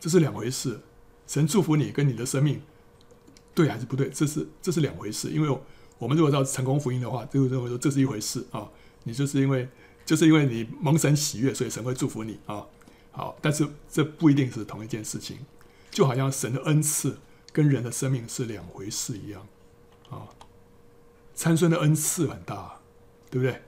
[0.00, 0.80] 这是两回事。
[1.28, 2.60] 神祝福你跟你的生命
[3.54, 4.10] 对还是不对？
[4.10, 5.30] 这是这是两回事。
[5.30, 5.58] 因为
[5.98, 8.68] 我们如果知道成功福音的话，就认为说这是一回事啊。
[9.04, 9.68] 你就是因为。
[10.06, 12.64] 就是因为你蒙神喜悦，所以神会祝福你啊。
[13.10, 15.38] 好，但是这不一定是同一件事情，
[15.90, 17.18] 就好像神的恩赐
[17.52, 19.46] 跟人的生命是两回事一样
[20.08, 20.28] 啊。
[21.34, 22.80] 参孙的恩赐很大，
[23.30, 23.62] 对不对？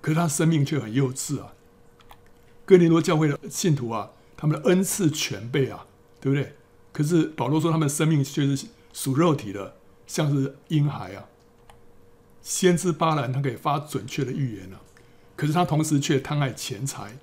[0.00, 1.52] 可是他生命却很幼稚啊。
[2.64, 5.86] 哥林多教会的信徒啊，他们的恩赐全备啊，
[6.20, 6.54] 对不对？
[6.92, 11.24] 可是保罗说他们的生命却是属肉体的，像是婴孩啊。
[12.42, 14.80] 先知巴兰他可以发准确的预言啊。
[15.38, 17.16] 可是他同时却贪爱钱财，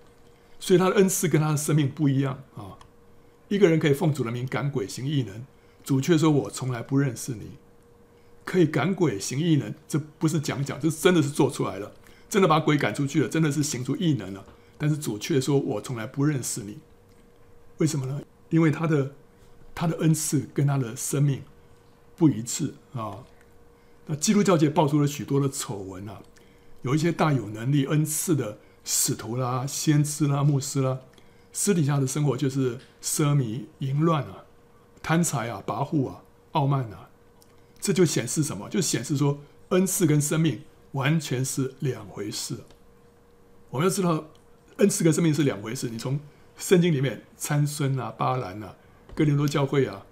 [0.57, 2.79] 所以他的恩赐跟他的生命不一样啊。
[3.49, 5.45] 一个人可以奉主的名赶鬼行异能，
[5.83, 7.57] 主却说：“我从来不认识你。”
[8.45, 11.91] 可以赶鬼行异能，这不是讲讲，这真的是做出来了，
[12.29, 14.45] 真的把鬼赶出去了，真的是行出异能了。
[14.77, 16.77] 但是主却说：“我从来不认识你。”
[17.79, 18.21] 为什么呢？
[18.49, 19.11] 因为他的
[19.75, 21.41] 他的恩赐跟他的生命
[22.15, 23.25] 不一致啊。
[24.05, 26.21] 那基督教界爆出了许多的丑闻啊。
[26.85, 30.99] 有一些大有能力、恩赐的使徒啦、先知啦、牧师啦，
[31.51, 34.45] 私底下的生活就是奢靡淫乱啊、
[35.01, 36.21] 贪财啊、跋扈啊、
[36.51, 37.09] 傲慢啊。
[37.79, 38.69] 这就显示什么？
[38.69, 42.57] 就显示说恩赐跟生命完全是两回事。
[43.71, 44.25] 我们要知道，
[44.77, 45.89] 恩赐跟生命是两回事。
[45.89, 46.19] 你从
[46.55, 48.75] 圣经里面参孙啊、巴兰啊、
[49.15, 50.05] 哥林多教会啊，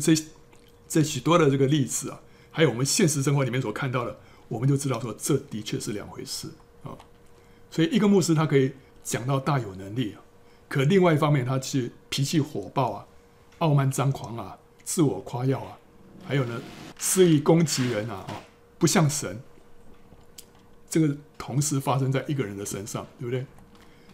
[0.00, 0.14] 这
[0.88, 4.18] 这许多的这个例子啊，还有我们现实生活里面所看到的。
[4.48, 6.48] 我们就知道说，这的确是两回事
[6.82, 6.92] 啊。
[7.70, 10.22] 所以一个牧师他可以讲到大有能力啊，
[10.68, 13.06] 可另外一方面他是脾气火爆啊、
[13.58, 15.78] 傲慢张狂啊、自我夸耀啊，
[16.26, 16.60] 还有呢
[16.98, 18.26] 肆意攻击人啊，
[18.78, 19.40] 不像神。
[20.88, 23.44] 这个同时发生在一个人的身上，对不对？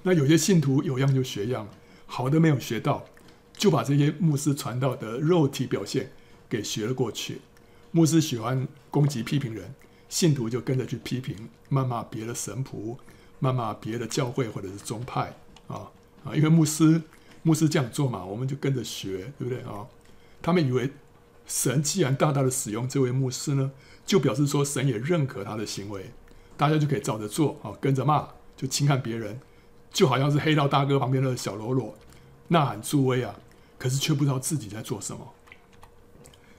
[0.02, 1.68] 那有些信徒有样就学样，
[2.06, 3.04] 好的没有学到，
[3.52, 6.10] 就把这些牧师传道的肉体表现
[6.48, 7.42] 给学了过去。
[7.90, 9.74] 牧师喜欢攻击批评人。
[10.10, 12.96] 信徒就跟着去批评、谩骂别的神仆，
[13.40, 15.34] 谩骂别的教会或者是宗派
[15.68, 15.88] 啊
[16.24, 16.34] 啊！
[16.34, 17.00] 因为牧师
[17.42, 19.86] 牧师这样做嘛，我们就跟着学，对不对啊？
[20.42, 20.90] 他们以为
[21.46, 23.70] 神既然大大的使用这位牧师呢，
[24.04, 26.10] 就表示说神也认可他的行为，
[26.56, 29.40] 大家就可以照着做啊，跟着骂，就轻看别人，
[29.92, 31.94] 就好像是黑道大哥旁边的小喽啰，
[32.48, 33.36] 呐喊助威啊，
[33.78, 35.32] 可是却不知道自己在做什么。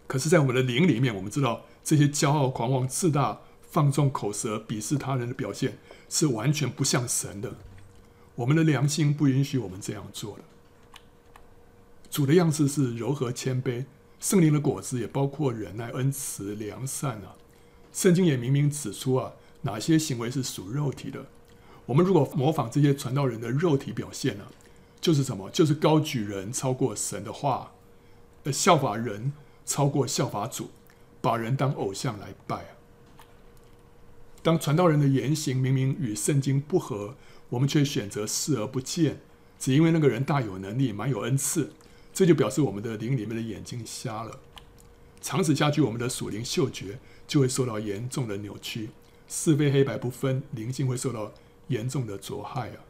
[0.07, 1.61] 可是，在我们的灵里面，我们知道。
[1.83, 5.77] 这些骄傲、狂妄、自大、放纵口舌、鄙视他人的表现，
[6.09, 7.55] 是完全不像神的。
[8.35, 10.43] 我们的良心不允许我们这样做的。
[12.09, 13.85] 主的样式是柔和谦卑，
[14.19, 17.35] 圣灵的果子也包括忍耐、恩慈、良善啊。
[17.93, 21.25] 圣经也明明指出啊，哪些行为是属肉体的。
[21.85, 24.45] 我们如果模仿这些传道人的肉体表现呢、
[25.01, 25.49] 就是什么？
[25.49, 27.71] 就是高举人超过神的话，
[28.43, 29.33] 呃，效法人
[29.65, 30.69] 超过效法主。
[31.21, 32.71] 把人当偶像来拜啊！
[34.43, 37.15] 当传道人的言行明明与圣经不合，
[37.49, 39.21] 我们却选择视而不见，
[39.59, 41.73] 只因为那个人大有能力、满有恩赐，
[42.11, 44.39] 这就表示我们的灵里面的眼睛瞎了。
[45.21, 48.89] 长此下去，我们的属灵嗅觉就会受到严重的扭曲，
[49.27, 51.31] 是非黑白不分，灵性会受到
[51.67, 52.81] 严重的灼害啊！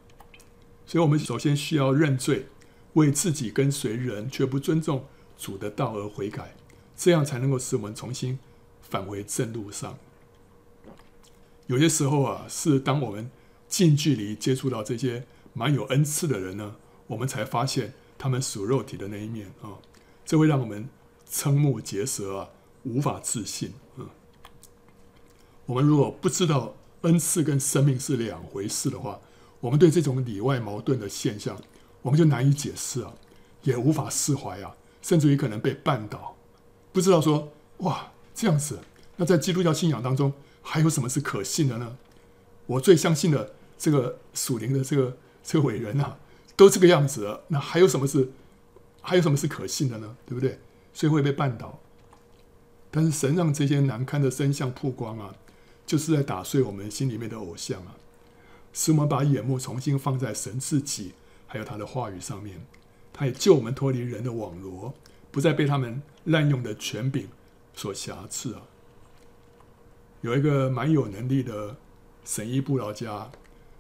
[0.86, 2.48] 所以，我们首先需要认罪，
[2.94, 5.06] 为自己跟随人却不尊重
[5.38, 6.56] 主的道而悔改。
[7.02, 8.38] 这样才能够使我们重新
[8.84, 9.98] 返回正路上。
[11.66, 13.32] 有些时候啊，是当我们
[13.68, 16.76] 近距离接触到这些蛮有恩赐的人呢，
[17.08, 19.82] 我们才发现他们属肉体的那一面啊，
[20.24, 20.88] 这会让我们
[21.28, 22.50] 瞠目结舌啊，
[22.84, 24.06] 无法置信啊。
[25.66, 29.20] 我们如果不知道恩赐跟生命是两回事的话，
[29.60, 31.60] 我们对这种里外矛盾的现象，
[32.04, 33.12] 我们就难以解释啊，
[33.64, 36.31] 也无法释怀啊，甚至于可能被绊倒。
[36.92, 38.80] 不知道说哇这样子，
[39.18, 41.98] 那在基督教信仰当中还有什么是可信的呢？
[42.68, 46.18] 我最相信的这个属灵的这个这个伟人啊，
[46.56, 48.32] 都这个样子了，那还有什么是
[49.02, 50.16] 还有什么是可信的呢？
[50.26, 50.60] 对不对？
[50.94, 51.80] 所以会被绊倒。
[52.92, 55.36] 但是神让这些难堪的真相曝光啊，
[55.86, 57.96] 就是在打碎我们心里面的偶像啊，
[58.74, 61.14] 使我们把眼目重新放在神自己
[61.48, 62.62] 还有他的话语上面。
[63.14, 64.94] 他也救我们脱离人的网罗，
[65.32, 67.30] 不再被他们滥用的权柄
[67.74, 68.62] 所瑕疵啊。
[70.22, 71.78] 有一个蛮有能力的
[72.24, 73.32] 神医布劳家，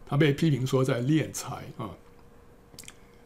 [0.07, 1.91] 他被批评说在敛财啊。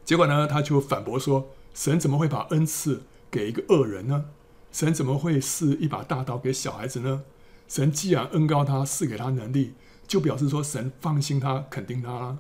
[0.03, 4.25] 结果呢，他就反驳说：神怎么会把恩赐给一个恶人呢？
[4.71, 7.23] 神怎么会赐一把大刀给小孩子呢？
[7.67, 9.73] 神既然恩膏他，赐给他能力，
[10.05, 12.39] 就表示说神放心他，肯定他了。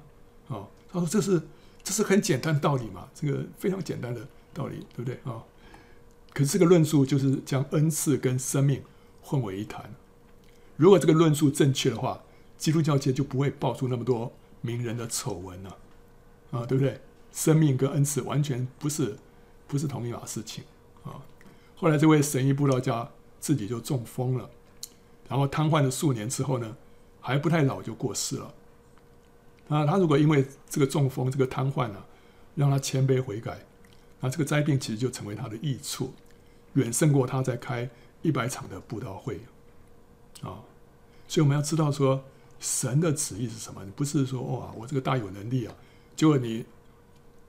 [0.49, 1.41] 啊，他说这是
[1.81, 5.41] 这是很简单道理嘛，这个非常简单的道理，对不对啊？
[6.35, 8.83] 可是这个论述就是将恩赐跟生命
[9.21, 9.95] 混为一谈。
[10.75, 12.21] 如果这个论述正确的话，
[12.57, 15.77] 基督教界就不会爆出那么多名人的丑闻了，
[16.51, 16.99] 啊，对不对？
[17.31, 19.15] 生命跟恩赐完全不是
[19.65, 20.65] 不是同一码事情
[21.05, 21.23] 啊。
[21.77, 24.49] 后来这位神医布道家自己就中风了，
[25.29, 26.75] 然后瘫痪了数年之后呢，
[27.21, 28.53] 还不太老就过世了。
[29.69, 32.05] 啊，他如果因为这个中风、这个瘫痪啊，
[32.55, 33.57] 让他谦卑悔改，
[34.19, 36.13] 那这个灾病其实就成为他的益处，
[36.75, 37.89] 远胜过他在开
[38.21, 39.41] 一百场的布道会。
[40.41, 40.63] 啊，
[41.27, 42.23] 所以我们要知道说
[42.59, 43.81] 神的旨意是什么？
[43.95, 45.73] 不是说哇，我这个大有能力啊，
[46.15, 46.65] 结果你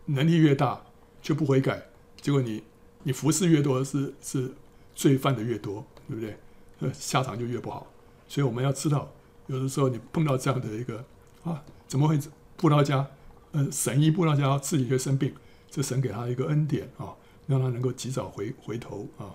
[0.06, 0.80] 能力越大
[1.20, 1.82] 就不悔改，
[2.20, 2.62] 结果你
[3.02, 4.52] 你服侍越多是是
[4.94, 6.36] 罪犯的越多，对不对？
[6.80, 7.86] 呃，下场就越不好。
[8.28, 9.10] 所以我们要知道，
[9.46, 11.04] 有的时候你碰到这样的一个
[11.42, 12.18] 啊，怎么会
[12.56, 13.06] 布道家，
[13.52, 15.34] 呃，神医布道家自己却生病，
[15.70, 17.14] 这神给他一个恩典啊，
[17.46, 19.34] 让他能够及早回回头啊。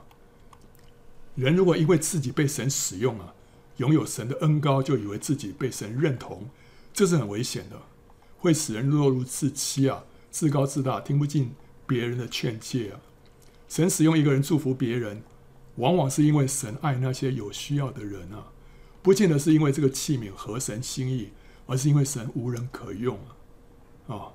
[1.36, 3.34] 人如果因为自己被神使用啊。
[3.78, 6.48] 拥有神的恩膏，就以为自己被神认同，
[6.94, 7.82] 这是很危险的，
[8.38, 11.56] 会使人落入自欺啊，自高自大，听不进
[11.88, 13.00] 别人的劝诫啊。
[13.68, 15.24] 神使用一个人祝福别人，
[15.78, 18.52] 往往是因为神爱那些有需要的人啊，
[19.02, 21.30] 不见得是因为这个器皿合神心意，
[21.66, 23.18] 而是因为神无人可用
[24.08, 24.14] 啊。
[24.14, 24.34] 啊，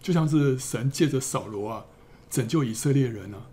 [0.00, 1.86] 就像是神借着扫罗啊
[2.30, 3.48] 拯救以色列人啊，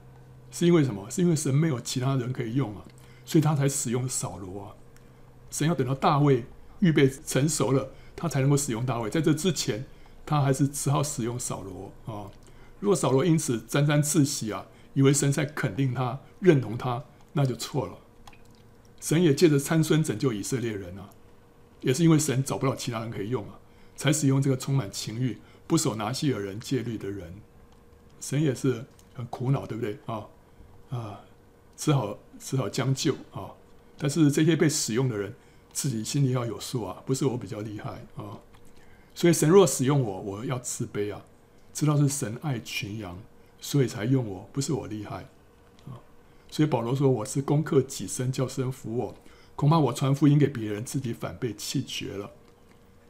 [0.51, 1.09] 是因为什么？
[1.09, 2.85] 是因为神没有其他人可以用啊，
[3.25, 4.75] 所以他才使用扫罗啊。
[5.49, 6.45] 神要等到大卫
[6.79, 9.09] 预备成熟了，他才能够使用大卫。
[9.09, 9.85] 在这之前，
[10.25, 12.29] 他还是只好使用扫罗啊。
[12.79, 17.97] 如果扫罗因此沾沾自喜啊，以为神在肯定他、认同他，那就错了。
[18.99, 21.09] 神也借着参孙拯救以色列人啊，
[21.81, 23.57] 也是因为神找不到其他人可以用啊，
[23.95, 27.33] 才使用这个充满情欲、不守拿细耳人戒律的人。
[28.19, 30.25] 神也是很苦恼，对不对啊？
[30.89, 31.21] 啊，
[31.75, 33.51] 只好只好将就啊。
[33.97, 35.34] 但是这些被使用的人
[35.73, 38.39] 自己心里要有数啊，不是我比较厉害啊。
[39.15, 41.25] 所以神若使用我，我要自卑啊，
[41.73, 43.17] 知道是神爱群羊，
[43.60, 45.25] 所以才用我，不是我厉害
[45.88, 45.97] 啊。
[46.49, 49.15] 所以保罗说，我是攻克己身，叫神服我，
[49.56, 52.30] 恐怕我传福音给别人，自己反被弃绝了。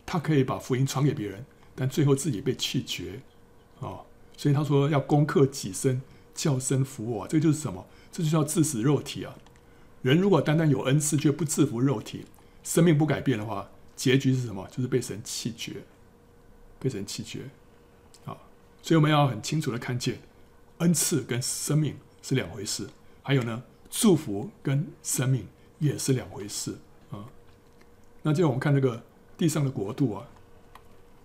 [0.05, 3.21] 他可以把福音传给别人，但最后自己被弃绝
[3.81, 3.99] 啊。
[4.37, 6.01] 所以他说要攻克己身，
[6.33, 7.85] 叫神服我，这就是什么？
[8.11, 9.35] 这就叫致死肉体啊。
[10.03, 12.23] 人如果单单有恩赐却不制服肉体，
[12.63, 14.65] 生命不改变的话，结局是什么？
[14.69, 15.83] 就是被神弃绝，
[16.79, 17.49] 被神弃绝。
[18.25, 18.37] 啊，
[18.81, 20.19] 所以我们要很清楚的看见，
[20.77, 22.87] 恩赐跟生命是两回事。
[23.23, 25.47] 还有呢，祝福跟生命
[25.79, 26.77] 也是两回事
[27.09, 27.25] 啊。
[28.21, 29.03] 那接着我们看这个
[29.35, 30.29] 地上的国度啊，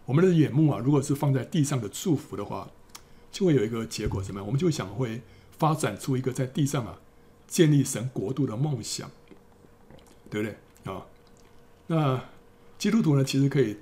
[0.06, 2.68] 我们的眼目啊，如果是放在地上的祝福的话，
[3.32, 4.46] 就会有一个结果怎么样？
[4.46, 7.00] 我们就想会发展出一个在地上啊。
[7.48, 9.10] 建立神国度的梦想，
[10.30, 10.56] 对不对
[10.90, 11.04] 啊？
[11.86, 12.24] 那
[12.78, 13.76] 基督徒呢，其实可以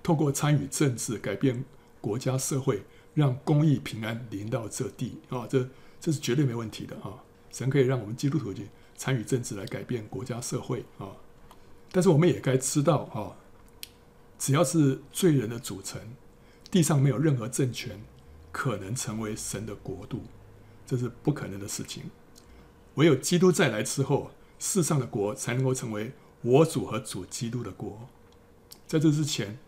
[0.00, 1.64] 透过参与政治，改变
[2.00, 5.44] 国家社会，让公义平安临到这地啊！
[5.50, 5.68] 这
[6.00, 7.24] 这是绝对没问题的啊！
[7.50, 11.10] 神可以让我们基督徒去参与政治，来改变国家社会啊！
[11.90, 13.34] 但是我们也该知道啊，
[14.38, 16.00] 只要是罪人的组成，
[16.70, 18.00] 地上没有任何政权
[18.56, 20.22] 可能成为神的国度，
[20.86, 22.04] 这是不可能的事情。
[22.94, 28.08] 唯有基督再来之后，世上的国才能够成为我主和主基督的国。
[28.86, 29.58] 在这之前，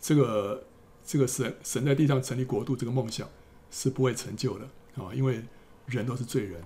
[0.00, 0.64] 这个
[1.04, 3.28] 这个神神在地上成立国度这个梦想
[3.72, 5.42] 是不会成就的啊，因为
[5.86, 6.62] 人都是罪人。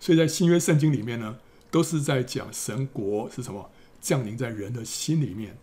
[0.00, 1.38] 所以在新约圣经里面呢，
[1.70, 5.56] 都是在讲神国是什么降临在人的心里面，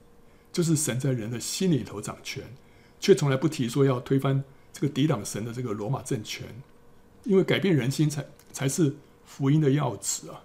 [0.54, 2.56] 就是神在人的心里头掌权，
[3.02, 4.42] 却从来不提说要推翻
[4.74, 6.46] 这个抵挡神的这个罗马政权，
[7.24, 8.94] 因为改变人心才才是。
[9.26, 10.44] 福音的要旨啊，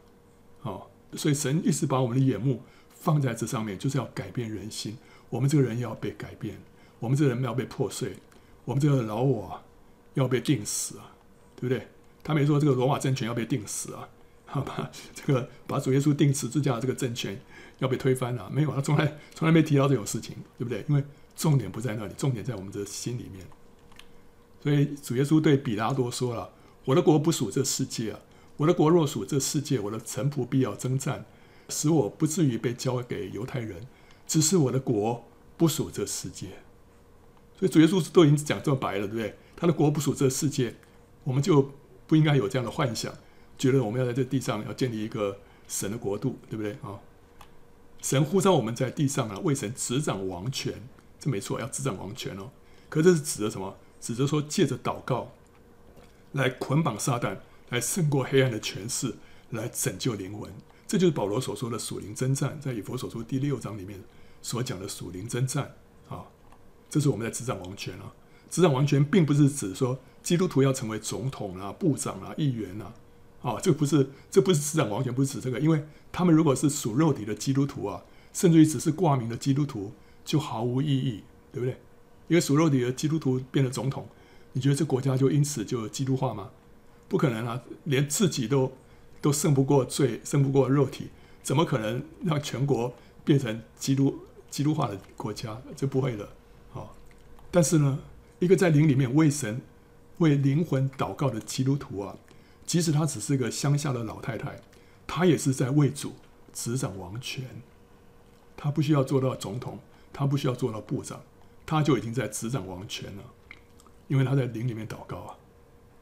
[0.62, 4.96] 哦，所以神一直把我们的眼目放在这上面，就是要改变人心。
[5.28, 6.56] 我们这个人要被改变，
[6.98, 8.14] 我们这个人要被破碎，
[8.64, 9.60] 我们这个老我
[10.14, 11.12] 要被钉死啊，
[11.56, 11.86] 对不对？
[12.24, 14.08] 他没说这个罗马政权要被钉死啊，
[14.46, 17.38] 好吧，这个把主耶稣钉十字架的这个政权
[17.80, 20.82] 要被推翻了，没有，他从来从来没提到这种事情，对不对？
[20.88, 21.04] 因为
[21.36, 23.44] 重点不在那里，重点在我们的心里面。
[24.68, 26.50] 所以主耶稣对彼拉多说了
[26.84, 28.20] ：“我的国不属这世界啊，
[28.58, 31.24] 我的国若属这世界，我的臣仆必要征战，
[31.70, 33.86] 使我不至于被交给犹太人。
[34.26, 36.48] 只是我的国不属这世界。”
[37.58, 39.38] 所以主耶稣都已经讲这么白了，对不对？
[39.56, 40.74] 他的国不属这世界，
[41.24, 41.72] 我们就
[42.06, 43.10] 不应该有这样的幻想，
[43.56, 47.00] 觉得我们要在这地上要建立一个神的国度，对不对啊？
[48.02, 50.86] 神呼召我们在地上啊，为神执掌王权，
[51.18, 52.50] 这没错，要执掌王权哦。
[52.90, 53.74] 可这是指的什么？
[54.00, 55.32] 指着说，借着祷告
[56.32, 57.38] 来捆绑撒旦，
[57.70, 59.14] 来胜过黑暗的权势，
[59.50, 60.50] 来拯救灵魂。
[60.86, 64.02] 这就是保罗所说的属灵征战，在以弗所书第六章里面
[64.40, 65.74] 所讲的属灵征战
[66.08, 66.24] 啊。
[66.88, 68.12] 这是我们在执掌王权啊。
[68.50, 72.94] 执掌王权并不是指说基督徒要成为总统啊、部长啊、议员啊。
[73.40, 79.92] 啊，这不是，这不是执掌王权，不是指这个，因为他们如果是属肉体的基督徒啊，甚至于只是挂名的基督徒，
[80.24, 81.22] 就毫无意义，
[81.52, 81.80] 对不对？
[82.28, 84.06] 因为属肉体的基督徒变了总统，
[84.52, 86.50] 你觉得这国家就因此就基督化吗？
[87.08, 87.62] 不可能啊！
[87.84, 88.70] 连自己都
[89.22, 91.08] 都胜不过罪，胜不过肉体，
[91.42, 92.92] 怎么可能让全国
[93.24, 94.18] 变成基督
[94.50, 95.58] 基督化的国家？
[95.74, 96.28] 这不会的。
[96.70, 96.94] 好，
[97.50, 97.98] 但是呢，
[98.40, 99.62] 一个在灵里面为神、
[100.18, 102.14] 为灵魂祷告的基督徒啊，
[102.66, 104.60] 即使他只是个乡下的老太太，
[105.06, 106.12] 他也是在为主
[106.52, 107.62] 执掌王权。
[108.54, 109.78] 他不需要做到总统，
[110.12, 111.22] 他不需要做到部长。
[111.68, 113.22] 他就已经在执掌王权了，
[114.06, 115.36] 因为他在灵里面祷告啊，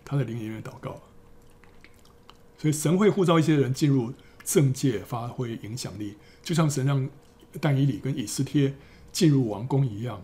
[0.04, 1.02] 他在灵里面祷告，
[2.56, 4.14] 所以神会呼召一些人进入
[4.44, 7.10] 政界，发挥影响力，就像神让
[7.60, 8.76] 但以理跟以斯帖
[9.10, 10.22] 进入王宫一样。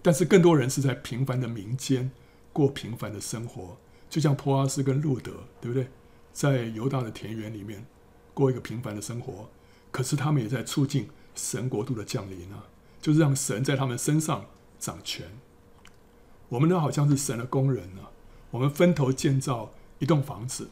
[0.00, 2.12] 但是更多人是在平凡的民间
[2.52, 3.78] 过平凡的生活，
[4.08, 5.88] 就像波阿斯跟路德，对不对？
[6.32, 7.84] 在犹大的田园里面
[8.32, 9.50] 过一个平凡的生活，
[9.90, 12.69] 可是他们也在促进神国度的降临啊。
[13.00, 14.46] 就是让神在他们身上
[14.78, 15.26] 掌权。
[16.48, 18.02] 我们呢，好像是神的工人呢。
[18.50, 19.70] 我们分头建造
[20.00, 20.68] 一栋房子，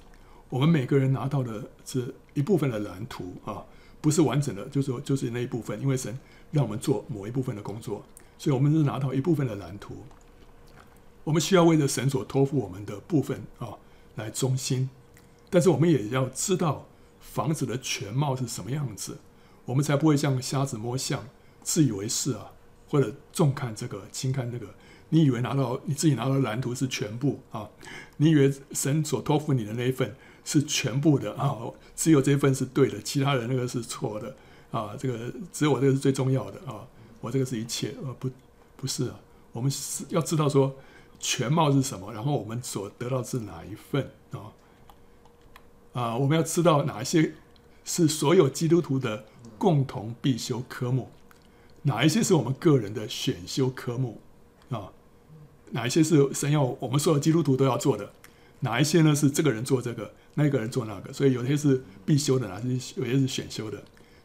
[0.49, 3.65] 我们每个人拿到的是一部分的蓝图啊，
[4.01, 5.81] 不是完整的，就是说就是那一部分。
[5.81, 6.19] 因为神
[6.51, 8.05] 让我们做某一部分的工作，
[8.37, 10.05] 所以我们是拿到一部分的蓝图。
[11.23, 13.79] 我们需要为着神所托付我们的部分啊
[14.17, 14.91] 来忠心，
[15.51, 16.87] 但是我们也要知道
[17.21, 19.19] 房子的全貌是什么样子，
[19.67, 21.29] 我们才不会像瞎子摸象。
[21.63, 22.53] 自以为是啊，
[22.89, 24.67] 或者重看这个轻看那个，
[25.11, 27.69] 你以为拿到你自己拿到的蓝图是全部啊？
[28.17, 31.57] 你以为神所托付你的那一份是全部的啊？
[31.95, 34.37] 只有这一份是对的，其他人那个是错的
[34.71, 34.97] 啊？
[34.99, 36.87] 这个只有我这个是最重要的啊？
[37.21, 38.31] 我这个是一切，呃，不，
[38.77, 39.21] 不是啊。
[39.53, 40.77] 我们是要知道说
[41.19, 44.53] 全貌是什么，然后我们所得到是哪一份啊？
[45.95, 47.35] 啊，我们要知道哪些
[47.85, 49.25] 是所有基督徒的
[49.57, 51.11] 共同必修科目。
[51.83, 54.21] 哪一些是我们个人的选修科目
[54.71, 54.93] 啊？
[55.71, 58.11] 哪一些是神要我们所有基督徒都要做的？
[58.61, 59.15] 哪一些呢？
[59.15, 61.13] 是这个人做这个，那个人做那个？
[61.13, 63.83] 所以有些是必修的，哪些有些是选修的？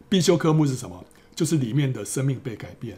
[0.10, 1.06] 必修科目是什么？
[1.36, 2.98] 就是里面的生命被改变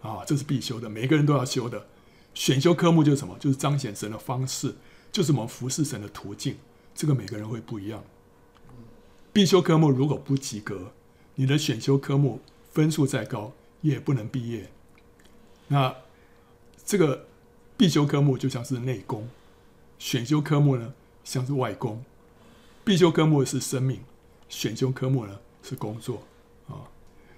[0.00, 1.86] 啊，这是必修的，每个人都要修的。
[2.34, 3.36] 选修科目就是什么？
[3.38, 4.74] 就是彰显神的方式，
[5.10, 6.56] 就是我们服侍神的途径。
[6.94, 8.02] 这个每个人会不一样。
[9.32, 10.92] 必修科目如果不及格，
[11.34, 12.40] 你的选修科目。
[12.72, 13.52] 分数再高
[13.82, 14.68] 也不能毕业。
[15.68, 15.94] 那
[16.84, 17.26] 这个
[17.76, 19.28] 必修科目就像是内功，
[19.98, 20.92] 选修科目呢
[21.22, 22.04] 像是外功。
[22.84, 24.00] 必修科目是生命，
[24.48, 26.24] 选修科目呢是工作
[26.68, 26.90] 啊。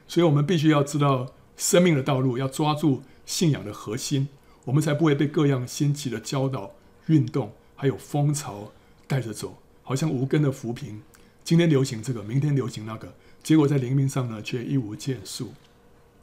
[0.09, 4.29] 所以我们必须要知道生命的道路，要抓住信仰的核心，
[4.65, 6.73] 我们才不会被各样新奇的教导、
[7.07, 8.73] 运动还有风潮
[9.07, 11.03] 带着走，好像无根的浮萍。
[11.43, 13.13] 今天流行这个，明天流行那个。
[13.45, 15.53] 结果在灵命上呢，却一无建树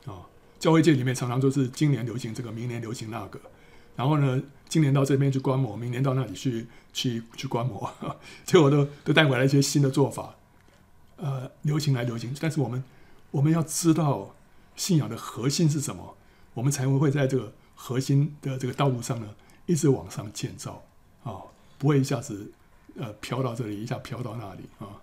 [0.06, 0.28] 啊！
[0.60, 3.40] 教会界里面常常都是今年流行这个，明年流行那个，
[3.96, 7.94] 然后呢，今年到这边去观摩，明年到那里去去去观摩，
[8.44, 10.36] 结果都都带回来一些新的做法，
[11.18, 12.36] 呃，流行来流行。
[12.42, 12.84] 但是我们
[13.30, 14.36] 我们要知道
[14.76, 16.18] 信仰的核心是什么，
[16.56, 19.30] 我们才会会在这个核心的这个道路上呢，
[19.68, 20.84] 一直往上建造
[21.24, 21.38] 啊，
[21.78, 22.52] 不会一下子
[22.98, 25.02] 呃飘到这里，一下飘到那里啊。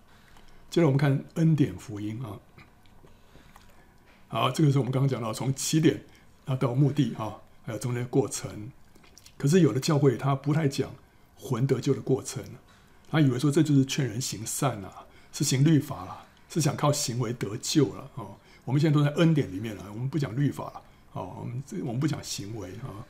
[0.70, 2.38] 接着我们看恩典福音啊，
[4.28, 6.04] 好，这个是我们刚刚讲到从起点
[6.44, 8.70] 啊到目的啊，还有中间过程。
[9.38, 10.90] 可是有的教会他不太讲
[11.36, 12.44] 魂得救的过程，
[13.10, 18.36] 他以为说这就是劝人行善啊，是行律法啦，是想靠行为得救了哦。
[18.64, 23.06] 我们现在都在恩典里面了，我们不讲律法了哦，我们这我们不讲行为啊。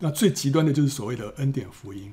[0.00, 2.12] 那最极端的就是所谓的恩典福音，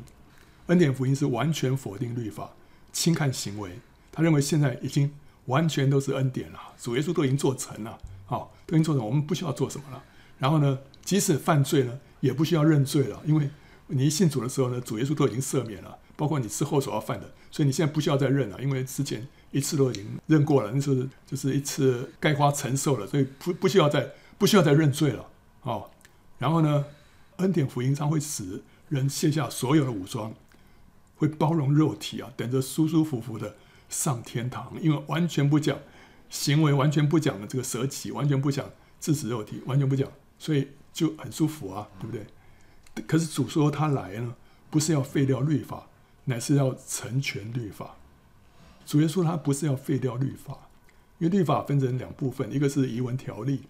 [0.68, 2.52] 恩典福音是完全否定律法。
[2.94, 3.80] 轻看行为，
[4.12, 5.12] 他认为现在已经
[5.46, 10.04] 完全都是恩典了，主耶稣都已经做成了，好，都已经做成，我们不需要做什么了。
[10.38, 13.50] 然后呢，即使犯罪呢，也不需要认罪了，因为
[13.88, 25.26] 你一信主的时候呢，主耶稣都已经赦免了，包括你之后所要犯的，所以你现在不需要再认了，因为之前一次都已经认过了，那是就是一次该花承受了，所以不不需要再不需要再认罪了，
[25.62, 25.90] 哦，
[26.38, 26.86] 然后呢，
[27.38, 30.34] 恩典福音将会使人卸下所有的武装。
[31.16, 33.56] 会包容肉体啊，等着舒舒服服的
[33.92, 35.78] 上天堂，因为完全不讲
[36.30, 38.68] 行为，完全不讲这个舍己，完全不讲
[39.00, 42.26] 制止肉体，完全不讲，所以就很舒服啊，对不对？
[43.06, 44.34] 可是主说他来呢，
[44.70, 45.88] 不是要废掉律法，
[46.26, 47.96] 乃是要成全律法。
[48.86, 50.70] 主耶稣他不是要废掉律法，
[51.20, 53.64] 因为律法分成两部分，一个是仪文条例，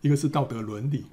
[0.00, 1.04] 一个是道德伦理。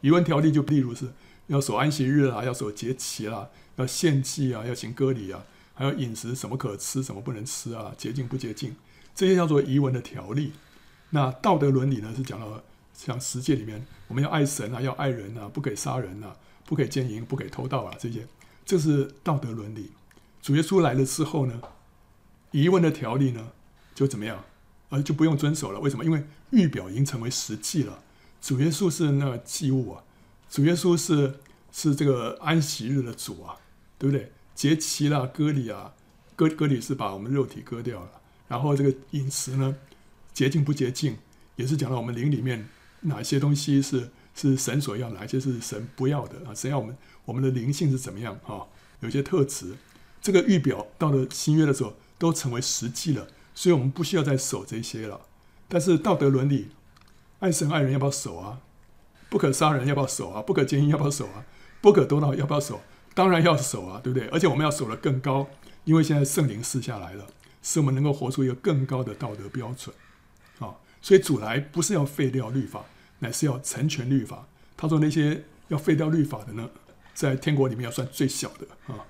[0.00, 1.12] 仪文条例就例如是
[1.48, 3.50] 要守安息日啊，要守节期啦。
[3.76, 5.44] 要献祭啊，要行割礼啊，
[5.74, 8.76] 还有饮食什么可吃，什么不能吃啊，洁净不洁净，
[9.14, 10.52] 这些叫做仪文的条例。
[11.10, 12.62] 那道德伦理呢，是讲到
[12.94, 18.26] 像十诫里面，我们要爱神啊，要爱人啊，不可以杀人啊，不可以奸淫，不可以偷盗啊，这些
[18.64, 19.90] 这是道德伦理。
[20.40, 21.60] 主耶稣来了之后呢，
[22.52, 23.50] 仪文的条例呢
[23.94, 24.44] 就怎么样？
[24.90, 25.80] 呃，就不用遵守了。
[25.80, 26.04] 为什么？
[26.04, 28.02] 因为预表已经成为实际了。
[28.40, 30.04] 主耶稣是那个祭物啊，
[30.48, 31.40] 主耶稣是
[31.72, 33.56] 是这个安息日的主啊。
[33.96, 34.32] 对不对？
[34.54, 35.94] 节期啦，割礼啊，
[36.36, 38.10] 割割礼是把我们肉体割掉了。
[38.46, 39.76] 然后这个饮食呢，
[40.32, 41.16] 洁净不洁净，
[41.56, 42.68] 也是讲到我们灵里面
[43.00, 46.54] 哪些东西是是神所要，哪些是神不要的啊？
[46.54, 48.66] 神要我们我们的灵性是怎么样啊、
[49.00, 49.74] 有些特质，
[50.22, 55.20] 这个预表到了新约的时候都成为实际了，所以我们不需要再守这些了。
[55.68, 56.68] 但是道德伦理，
[57.40, 58.60] 爱神爱人要不要守啊？
[59.30, 60.42] 不可杀人要不要守啊？
[60.42, 61.44] 不可奸淫要不要守啊？
[61.80, 62.80] 不可多盗要不要守？
[63.14, 64.26] 当然要守啊，对不对？
[64.28, 65.48] 而且我们要守得更高，
[65.84, 67.28] 因为现在圣灵赐下来了，
[67.62, 69.94] 使我们能够活出一个更高的道德标准
[70.58, 70.74] 啊。
[71.00, 72.84] 所以主来不是要废掉律法，
[73.20, 74.48] 乃是要成全律法。
[74.76, 76.68] 他说那些要废掉律法的呢，
[77.14, 79.06] 在天国里面要算最小的啊。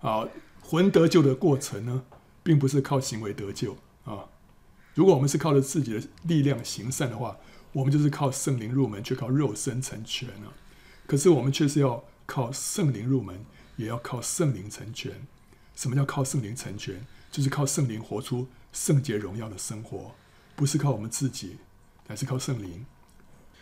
[0.00, 0.28] 啊，
[0.62, 2.04] 魂得救的过程呢，
[2.42, 4.24] 并不是靠行为得救啊。
[4.94, 7.36] 如果我们是靠着自己的力量行善的话，
[7.74, 10.54] 我们就是靠圣灵入门，却靠肉身成全了。
[11.06, 12.02] 可是我们却是要。
[12.26, 13.44] 靠圣灵入门，
[13.76, 15.26] 也要靠圣灵成全。
[15.74, 17.06] 什么叫靠圣灵成全？
[17.30, 20.14] 就是靠圣灵活出圣洁荣耀的生活，
[20.54, 21.58] 不是靠我们自己，
[22.06, 22.86] 乃是靠圣灵。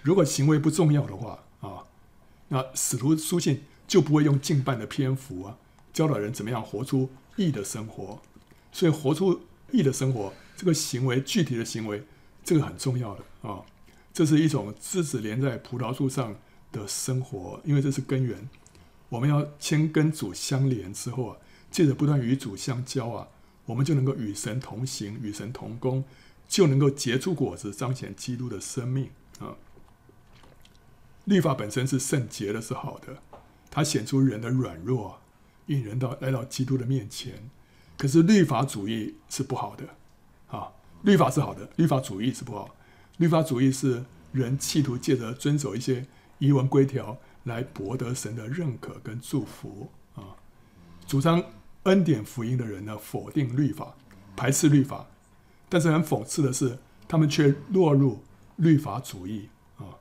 [0.03, 1.85] 如果行为不重要的话啊，
[2.49, 5.59] 那使徒书信就不会用近半的篇幅啊，
[5.93, 8.21] 教导人怎么样活出义的生活。
[8.71, 9.41] 所以，活出
[9.73, 12.05] 义的生活，这个行为具体的行为，
[12.45, 13.63] 这个很重要的啊。
[14.13, 16.37] 这是一种枝子连在葡萄树上
[16.75, 18.49] 的生活，因为这是根源。
[19.11, 21.37] 我们要先跟主相连之后啊，
[21.71, 23.29] 借着不断与主相交啊，
[23.67, 26.03] 我们就能够与神同行，与神同工，
[26.49, 29.55] 就能够结出果子，彰显基督的生命啊。
[31.27, 33.23] 律法本身是圣洁的，是好的，
[33.71, 35.21] 它显出人的软弱，
[35.67, 37.49] 引人到来到基督的面前。
[37.97, 39.85] 可是律法主义是不好的
[40.49, 40.73] 啊，
[41.03, 42.75] 律法是好的，律法主义是不好。
[43.19, 46.07] 律法主义是人企图借着遵守一些。
[46.45, 50.37] 仪文规条来博得神的认可跟祝福啊！
[51.07, 51.43] 主张
[51.85, 53.95] 恩典福音的人呢，否定律法，
[54.37, 55.07] 排斥律法，
[55.69, 56.79] 但是很讽刺的是，
[57.09, 58.23] 他们却落入
[58.57, 59.97] 律法主义啊！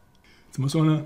[0.52, 1.06] 怎么说呢？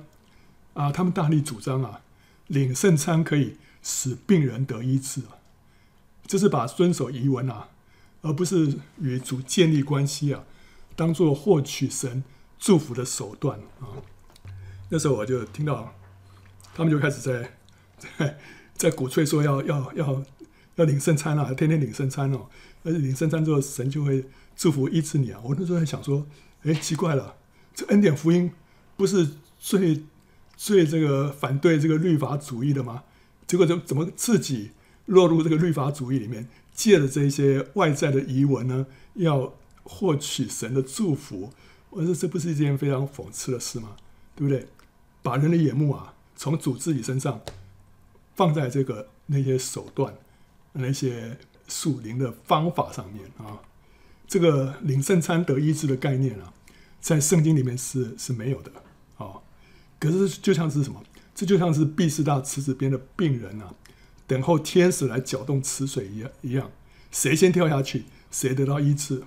[0.73, 2.01] 啊，他们大力主张啊，
[2.47, 5.37] 领圣餐可以使病人得医治啊，
[6.25, 7.69] 这是把遵守遗文啊，
[8.21, 10.43] 而不是与主建立关系啊，
[10.95, 12.23] 当做获取神
[12.59, 14.01] 祝福的手段啊！
[14.89, 15.93] 那时候我就听到，
[16.73, 17.57] 他们就开始在
[18.17, 18.37] 在
[18.75, 20.23] 在鼓吹说要要要
[20.75, 22.47] 要领圣餐了啊，天天领圣餐哦，
[22.83, 24.23] 而且领圣餐之后神就会
[24.55, 25.39] 祝福医治你啊。
[25.43, 26.25] 我那时候在想说，
[26.63, 27.35] 哎，奇怪了，
[27.75, 28.51] 这恩典福音
[28.95, 29.27] 不是
[29.59, 30.03] 最
[30.55, 33.03] 最这个反对这个律法主义的吗？
[33.45, 34.71] 结果怎怎么自己
[35.07, 38.85] 落入这个律法主义里面，借着这些外在的仪文呢，
[39.15, 41.51] 要获取神的祝福？
[41.89, 43.95] 我说这不是一件非常讽刺的事吗？
[44.35, 44.67] 对不对？
[45.27, 47.41] 把人的眼目啊，从主自己身上
[48.33, 50.15] 放在这个那些手段、
[50.71, 53.59] 那些属灵的方法上面啊，
[54.25, 56.53] 这个领圣餐得医治的概念啊，
[57.01, 58.71] 在圣经里面是是没有的
[59.17, 59.33] 啊。
[59.99, 61.03] 可是就像是什么？
[61.35, 63.73] 这就像是毕士大池子边的病人啊，
[64.25, 66.71] 等候天使来搅动池水一样一样，
[67.11, 69.21] 谁先跳下去，谁得到医治。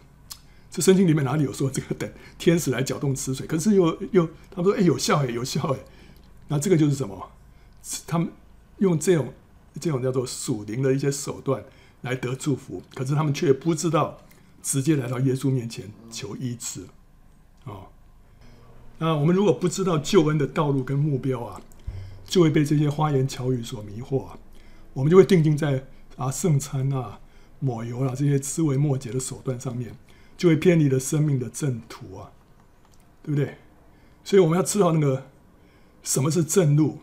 [0.71, 2.09] 这圣经里面哪里有说这个等
[2.39, 3.47] 天使来搅动池水？
[3.47, 5.79] 可是又又他们说哎有效哎有效哎，
[6.49, 7.31] 那这个就是什么？
[8.07, 8.31] 他们
[8.79, 9.33] 用这种
[9.81, 11.65] 这种叫做属灵的一些手段
[12.03, 14.19] 来得祝福，可是他们却不知道
[14.63, 16.87] 直接来到耶稣面前求医治。
[17.65, 17.89] 哦，
[18.99, 21.61] 那我们如果不知道救恩的道路跟目标啊，
[22.25, 24.39] 就会被这些花言巧语所迷惑啊，
[24.93, 27.19] 我们就会定睛在啊圣餐啊、
[27.59, 29.95] 抹油啊这些枝微末节的手段上面，
[30.41, 32.33] 就会偏离了生命的正途啊，
[33.23, 33.59] 对不对？
[34.25, 35.27] 所以我们要知道那个
[36.03, 37.01] 什么是正路，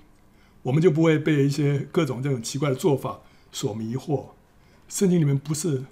[0.64, 3.20] 我们就不会被一些各种这种奇怪的做法
[3.52, 4.30] 所迷惑。
[4.90, 5.84] 圣经里面不是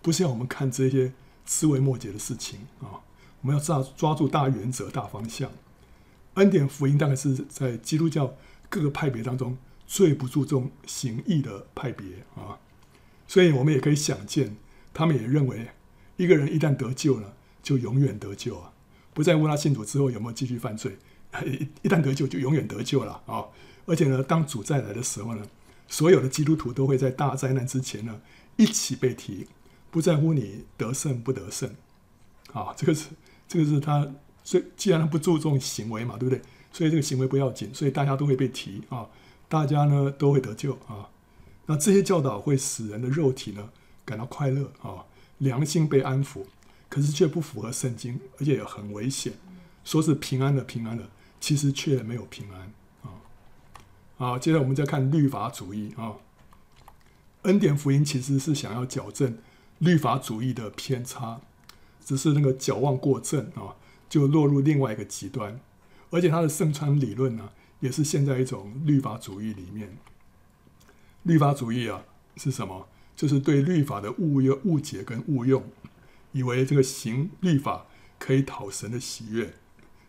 [0.00, 1.12] 不是要我们看这些
[1.44, 3.02] 枝微末节的事情啊，
[3.40, 5.50] 我们要抓抓住大原则、大方向。
[6.34, 8.32] 恩典福音大概是在基督教
[8.68, 12.60] 各个派别当中最不注重行义的派别啊，
[13.26, 14.56] 所以我们也可以想见，
[14.94, 15.70] 他们也认为
[16.16, 18.72] 一个人一旦得救了，就永远得救啊。
[19.14, 20.96] 不在乎他信主之后有没有继续犯罪，
[21.82, 23.44] 一旦得救就永远得救了啊！
[23.84, 25.44] 而且呢，当主再来的时候呢，
[25.88, 28.20] 所有的基督徒都会在大灾难之前呢
[28.56, 29.48] 一起被提，
[29.90, 31.74] 不在乎你得胜不得胜
[32.52, 32.72] 啊！
[32.76, 33.08] 这个是
[33.46, 34.10] 这个是他，
[34.42, 36.40] 所以既然他不注重行为嘛，对不对？
[36.72, 39.06] 所以这个行为不要紧，所以大家都会被提啊，
[39.48, 41.10] 大家呢都会得救啊。
[41.66, 43.68] 那这些教导会使人的肉体呢
[44.06, 45.04] 感到快乐啊，
[45.42, 46.44] 良心被安抚。
[46.88, 49.32] 可是却不符合圣经，而且也很危险。
[49.82, 51.08] 说是平安的平安的，
[51.40, 52.70] 其实却没有平安
[53.00, 53.16] 啊！
[54.18, 56.16] 好，接着我们再看律法主义啊。
[57.44, 59.38] 恩典福音其实是想要矫正
[59.78, 61.40] 律法主义的偏差，
[62.04, 63.74] 只是那个矫枉过正啊，
[64.10, 65.58] 就落入另外一个极端。
[66.10, 67.48] 而且他的圣餐理论呢，
[67.80, 69.96] 也是现在一种律法主义里面。
[71.22, 72.04] 律法主义啊
[72.36, 72.86] 是什么？
[73.14, 75.64] 就是对律法的误用、误解跟误用。
[76.32, 77.86] 以为这个行律法
[78.18, 79.54] 可以讨神的喜悦，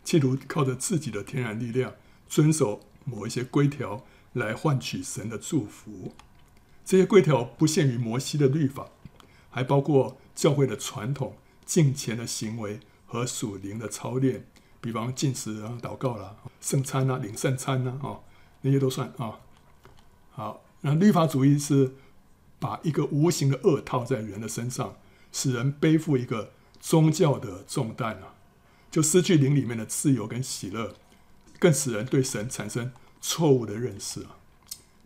[0.04, 1.94] 企图靠着自己的天然力量
[2.30, 6.14] 遵守某一些规条来换取神的祝福。
[6.86, 8.90] 这些规条不限于摩西的律法，
[9.50, 11.36] 还包括教会的传统、
[11.66, 14.46] 敬虔的行为和属灵的操练，
[14.80, 18.20] 比方禁食啊、祷告啦、圣餐啊、领圣餐呐，啊，
[18.62, 19.40] 那些都算啊。
[20.32, 21.94] 好，那律法主义是
[22.64, 24.96] 把一个无形的恶套在人的身上。
[25.36, 28.36] 使人背负一个宗教的重担啊，
[28.92, 30.94] 就失去灵里面的自由跟喜乐，
[31.58, 34.38] 更使人对神产生错误的认识啊。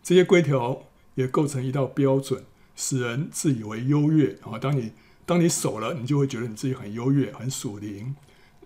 [0.02, 0.82] 这些规条
[1.14, 2.44] 也构成一道标准，
[2.76, 4.58] 使人自以为优越啊。
[4.58, 4.92] 当你
[5.24, 8.14] 当你守了，你就会觉得你自己很优越、很属灵，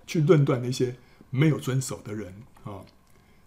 [0.05, 0.97] 去论断那些
[1.31, 2.35] 没有遵守的人
[2.65, 2.83] 啊。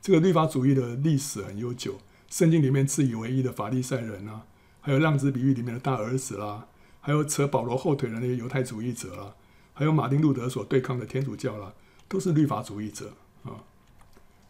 [0.01, 4.43] 这个律法主义的历史很悠久，圣经里面自以为义的法利赛人啊，
[4.86, 6.67] 还有浪子比喻里面的大儿子啦。
[7.01, 9.33] 还有扯保罗后腿的那些犹太主义者啦，
[9.73, 11.73] 还有马丁路德所对抗的天主教啦，
[12.07, 13.13] 都是律法主义者
[13.43, 13.63] 啊。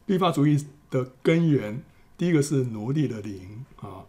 [0.07, 1.81] 律法主义的根源，
[2.17, 4.05] 第一个是奴隶的灵啊，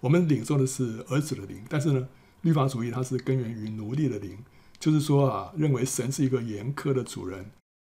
[0.00, 2.08] 我们领受的是儿子的灵，但是呢，
[2.40, 4.38] 律法主义它是根源于奴隶的灵，
[4.78, 7.50] 就是说啊，认为神是一个严苛的主人，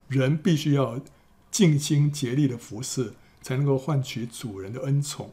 [0.09, 1.01] 人必须要
[1.51, 5.33] 尽心竭力的服侍，才能够换取主人的恩宠，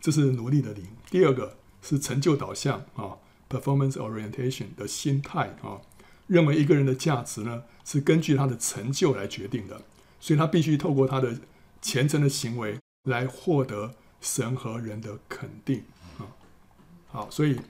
[0.00, 0.84] 这是奴隶的灵。
[1.10, 1.56] 第二个
[1.88, 3.16] 是成就导向啊。
[3.48, 5.80] performance orientation 的心态啊，
[6.26, 9.82] 认为一个人的价值呢是根据他的成就来决定的，
[10.18, 11.38] 所以他必须透过他的
[11.80, 15.84] 虔诚的行为来获得神和人的肯定
[16.18, 16.26] 啊。
[17.06, 17.60] 好，所以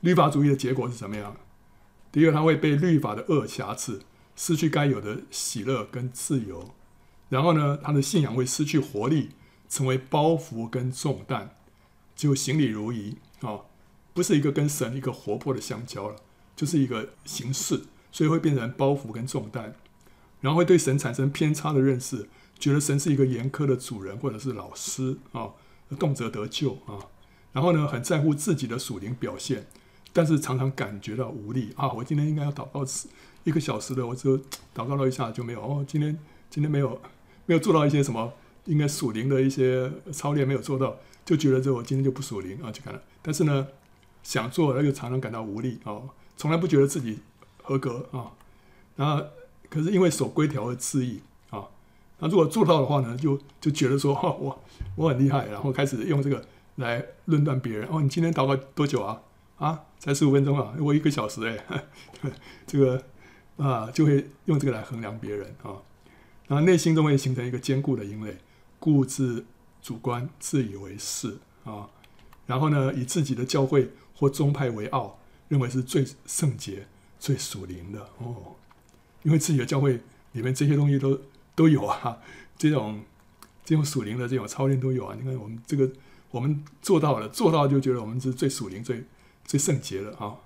[0.00, 1.36] 律法主义的结果是什么样？
[2.10, 4.00] 第一个，他会被律法的恶瑕疵，
[4.34, 6.72] 失去该有的喜乐跟自由；
[7.28, 9.28] 然后呢，他的信仰会失去活力，
[9.68, 11.50] 成为包袱跟重担，
[12.16, 13.60] 就行礼如仪啊。
[14.12, 16.16] 不是一个跟神一个活泼的相交了，
[16.56, 17.80] 就是一个形式，
[18.10, 19.72] 所以会变成包袱跟重担，
[20.40, 22.28] 然后会对神产生偏差的认识，
[22.58, 25.50] 觉得神是一个严苛的主人或者是老师啊，
[25.96, 26.98] 动辄得咎啊，
[27.52, 29.68] 然后呢，很在乎自己的属灵表现，
[30.12, 31.92] 但是常常感觉到无力啊。
[31.92, 32.84] 我今天应该要祷告
[33.44, 34.36] 一个小时的，我就
[34.74, 35.84] 祷告了一下就没有哦。
[35.86, 36.18] 今天
[36.50, 37.00] 今天没有
[37.46, 38.32] 没有做到一些什么
[38.64, 40.96] 应该属灵的一些操练没有做到，
[41.30, 43.00] 就觉得这我今天就不属灵啊，就看了。
[43.22, 43.68] 但是呢。
[44.22, 45.96] 想做，而又常常感到无力啊，
[46.36, 47.20] 从来不觉得自己
[47.62, 48.30] 合格啊。
[48.94, 49.24] 然后，
[49.70, 51.64] 可是因为守规条而自义啊。
[52.18, 54.62] 那如果做到的话呢，就就觉得说，哦，我
[54.96, 57.88] 我很厉害，然后开始用这个来论断别人。
[57.90, 59.22] 哦，你今天祷告多久啊？
[59.56, 61.84] 啊，才十五分钟啊，我一个小时哎，
[62.66, 63.02] 这个
[63.56, 65.80] 啊，就会用这个来衡量别人啊。
[66.46, 68.36] 然后内心中会形成一个坚固的营垒，
[68.78, 69.46] 固执、
[69.82, 71.88] 主观、自以为是啊。
[72.46, 73.90] 然后呢，以自己的教会。
[74.20, 75.18] 或宗派为傲，
[75.48, 76.86] 认为是最圣洁、
[77.18, 78.54] 最属灵的哦，
[79.22, 79.98] 因为自己的教会
[80.32, 81.18] 里面这些东西都
[81.54, 82.18] 都有啊，
[82.58, 83.02] 这种
[83.64, 85.16] 这种属灵的这种操练都有啊。
[85.18, 85.90] 你看我们这个，
[86.32, 89.06] 我们做到了，做到就觉得我们是最属灵、最
[89.46, 90.36] 最圣洁了啊。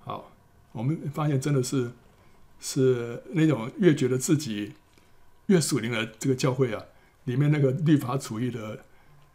[0.00, 0.32] 好，
[0.72, 1.92] 我们发现真的是
[2.58, 4.72] 是那种越觉得自己
[5.46, 6.82] 越属灵的这个教会啊，
[7.24, 8.84] 里面那个律法主义的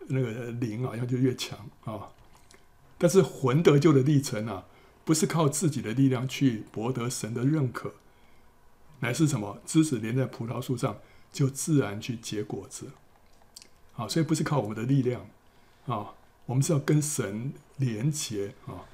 [0.07, 2.09] 那个灵好像就越强啊。
[2.97, 4.65] 但是魂得救的历程啊，
[5.05, 7.93] 不是靠自己的力量去博得神的认可，
[9.01, 9.61] 乃是什么？
[9.65, 10.97] 枝子连在葡萄树上，
[11.31, 12.91] 就自然去结果子。
[13.95, 15.27] 啊，所以不是靠我们的力量
[15.85, 16.13] 啊，
[16.45, 18.85] 我们是要跟神连结啊。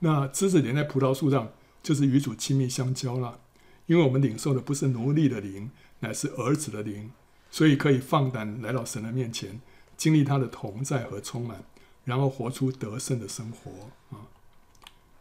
[0.00, 1.52] 那枝子连在葡萄树上，
[1.82, 3.40] 就是与主亲密相交了。
[3.86, 7.12] 因为我们领受的不是奴隶的灵，乃是儿子的灵，
[7.56, 9.62] 所以可以放胆来到神的面前，
[9.96, 11.64] 经历他的同在和充满。
[12.04, 13.70] 然后活出得胜的生活
[14.14, 14.28] 啊！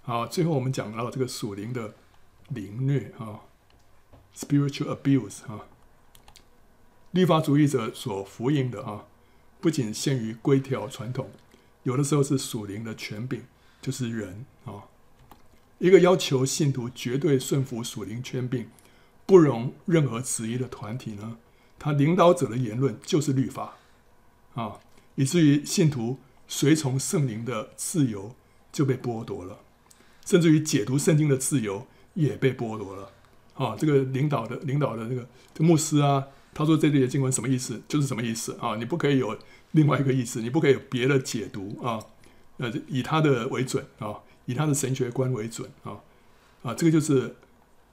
[0.01, 1.95] 好，最后我们讲到这个属灵的
[2.49, 3.39] 凌虐啊
[4.35, 5.61] ，spiritual abuse 啊。
[7.11, 9.05] 律法主义者所福音的啊，
[9.61, 11.31] 不仅限于规条传统，
[11.83, 13.43] 有的时候是属灵的权柄，
[13.81, 14.83] 就是人啊。
[15.77, 18.67] 一个要求信徒绝对顺服属灵权柄，
[19.25, 21.37] 不容任何质疑的团体呢，
[21.79, 23.75] 他领导者的言论就是律法
[24.55, 24.79] 啊，
[25.15, 26.19] 以至于信徒。
[26.47, 28.35] 随从圣灵的自由
[28.71, 29.61] 就被剥夺了，
[30.23, 33.11] 甚至于解读圣经的自由也被剥夺了。
[33.55, 38.75] 啊，这个领导的领导的这个牧师啊，他说这里的经文什么意思，就是什么意思啊？
[38.75, 39.35] 你不可以有
[39.71, 41.99] 另外一个意思，你不可以有别的解读啊。
[42.57, 45.97] 呃，以他的为准啊，以他的神学观为准啊。
[46.61, 47.37] 啊，这个就是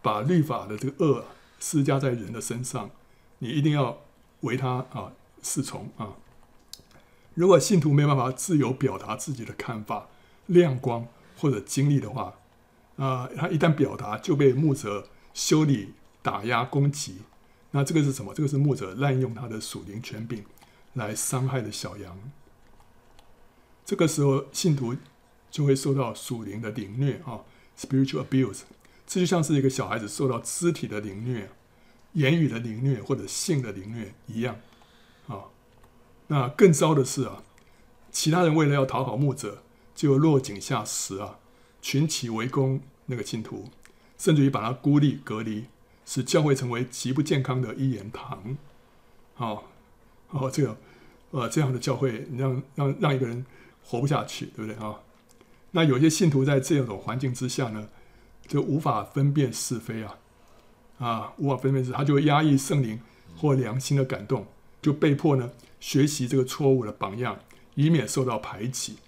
[0.03, 1.25] 把律法的这个恶
[1.59, 2.91] 施加在人的身上，
[3.43, 3.99] 你一定要
[4.43, 5.13] 为他啊
[5.43, 6.15] 侍从啊。
[7.35, 10.07] 如果信徒没办法自由表达自己的看法、
[10.47, 12.35] 亮光或者经历的话，
[12.97, 17.23] 啊、他一旦表达就被牧者修理、打压、攻击，
[17.73, 18.33] 那这个是什么？
[18.33, 20.45] 这个是牧者滥用他的属灵权柄
[20.93, 22.17] 来伤害的小羊。
[23.85, 24.95] 这个时候，信徒
[25.51, 27.41] 就会受到属灵的凌虐啊
[27.77, 28.61] ，spiritual abuse。
[29.05, 31.51] 这就像是一个小孩子受到肢体的凌虐、
[32.13, 34.57] 言语的凌虐或者性的凌虐一样
[35.27, 35.45] 啊。
[36.29, 37.43] 那更糟的是啊，
[38.11, 39.63] 其他人为了要讨好牧者，
[39.95, 41.39] 就落井下石啊，
[41.81, 43.69] 群起围攻那个信徒，
[44.19, 45.67] 甚至于把他孤立隔离，
[46.07, 48.57] 使教会成为极不健康的一言堂。
[49.35, 49.65] 好，
[50.31, 50.77] 哦，这个
[51.31, 53.45] 呃这样的教会，让让让一个人
[53.85, 55.01] 活不下去，对不对啊？
[55.73, 57.89] 那有些信徒在这种环境之下呢，
[58.47, 60.19] 就无法分辨是非啊，
[61.03, 63.01] 啊，无法分辨是，他就会压抑圣灵
[63.37, 64.47] 或良心的感动，
[64.81, 65.51] 就被迫呢。
[65.81, 67.41] 学习这个错误的榜样，
[67.75, 68.99] 以免受到排挤。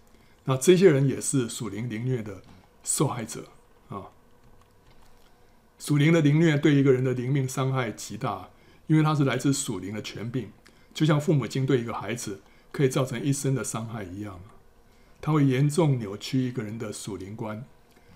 [0.47, 2.43] 那这些人也是属灵凌虐的
[2.83, 3.47] 受害者
[3.89, 4.11] 啊。
[5.79, 8.49] 属灵的凌虐对一个人的灵命伤害极大，
[8.89, 10.49] 因为它是来自属灵的权柄，
[10.93, 12.41] 就像父母亲对一个孩子
[12.73, 14.41] 可以造成一生的伤害一样。
[15.21, 17.65] 它会严重扭曲一个人的属灵观，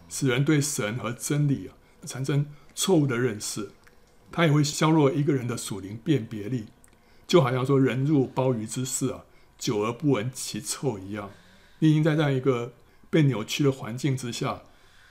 [0.09, 2.47] 使人对神和真理啊产生
[2.79, 3.73] 错误的认识。
[4.31, 6.67] 它也会削弱一个人的属灵辨别力。
[7.27, 9.25] 就好像说人入鲍鱼之肆啊，
[9.59, 11.33] 久而不闻其臭一样。
[11.81, 12.73] 你已经在这样一个
[13.11, 14.63] 被扭曲的环境之下，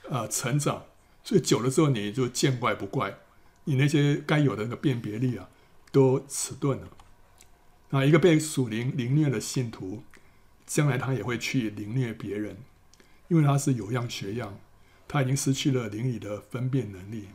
[0.08, 0.86] 呃，成长，
[1.22, 3.18] 所以久了之后你就见怪不怪，
[3.64, 5.50] 你那些该有的那个辨别力啊，
[5.92, 6.88] 都迟钝了。
[7.90, 10.02] 那，一个被属灵凌虐的信徒，
[10.66, 12.56] 将来他也会去凌虐别人，
[13.28, 14.58] 因为他是有样学样，
[15.06, 17.28] 他已经失去了灵里的分辨能力。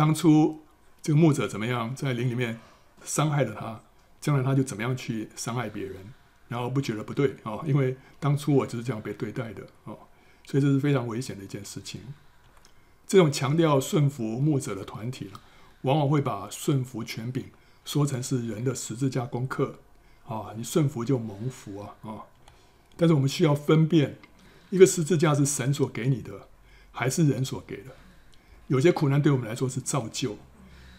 [0.00, 0.62] 当初
[1.02, 2.58] 这个牧者怎么样在灵里面？
[3.04, 3.82] 伤害了他，
[4.18, 5.96] 将来他就怎么样去伤害别人，
[6.48, 7.60] 然后不觉得不对啊？
[7.66, 9.92] 因为当初我就是这样被对待的啊，
[10.46, 12.00] 所以这是非常危险的一件事情。
[13.06, 15.32] 这种强调顺服牧者的团体呢，
[15.82, 17.44] 往往会把顺服权柄
[17.84, 19.80] 说成是人的十字架功课
[20.26, 22.24] 啊，你顺服就蒙福啊啊！
[22.96, 24.16] 但是我们需要分辨，
[24.70, 26.48] 一个十字架是神所给你的，
[26.90, 27.90] 还是人所给的？
[28.70, 30.38] 有些苦难对我们来说是造就。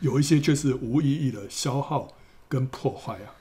[0.01, 2.17] 有一些却是无意义的消耗
[2.49, 3.37] 跟破坏啊。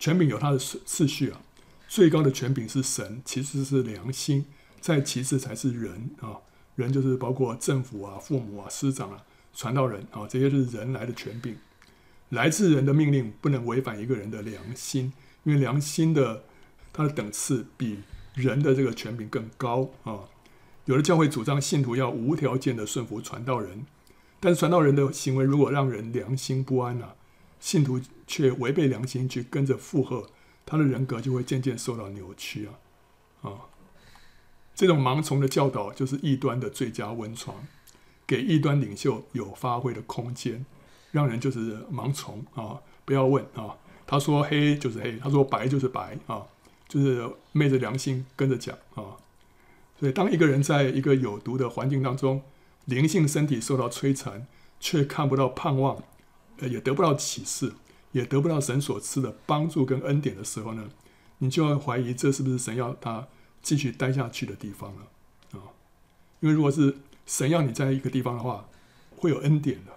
[0.00, 1.40] 权柄有它的次序啊，
[1.86, 4.46] 最高的权柄是神，其次是良心，
[4.80, 6.38] 再其次才是人啊。
[6.74, 9.22] 人就是包括政府啊、父母啊、师长啊、
[9.54, 11.56] 传道人啊，这些是人来的权柄。
[12.30, 15.12] 来自人的命令不能违反一个人的良心，
[15.44, 16.42] 因为良心的
[16.92, 18.00] 它的等次比
[18.34, 20.18] 人的这个权柄更高啊。
[20.86, 23.84] 有的教会主张信徒要无条件的顺服传道人。
[24.40, 27.14] 但是传道人的行为如果让人良心不安啊，
[27.58, 30.28] 信徒却违背良心去跟着附和，
[30.66, 33.50] 他的人格就会渐渐受到扭曲啊啊！
[34.74, 37.56] 这种盲从的教导就是异端的最佳温床，
[38.26, 40.66] 给异端领袖有发挥的空间，
[41.10, 46.42] 让人就是盲从啊，不要问啊，他说黑就是黑，他说白就是白啊，
[46.86, 49.16] 就是昧着良心跟着讲啊，
[50.04, 52.42] 所以，当一个人在一个有毒的环境当中，
[52.84, 54.46] 灵性身体受到摧残，
[54.78, 55.96] 却看不到盼望，
[56.58, 57.72] 呃，也得不到启示，
[58.12, 60.90] 也得不到神所赐的帮助跟恩典的时候呢，
[61.38, 63.26] 你就要怀疑这是不是神要他
[63.62, 65.72] 继续待下去的地方了啊？
[66.40, 68.68] 因为如果是神要你在一个地方的话，
[69.16, 69.92] 会有恩典的，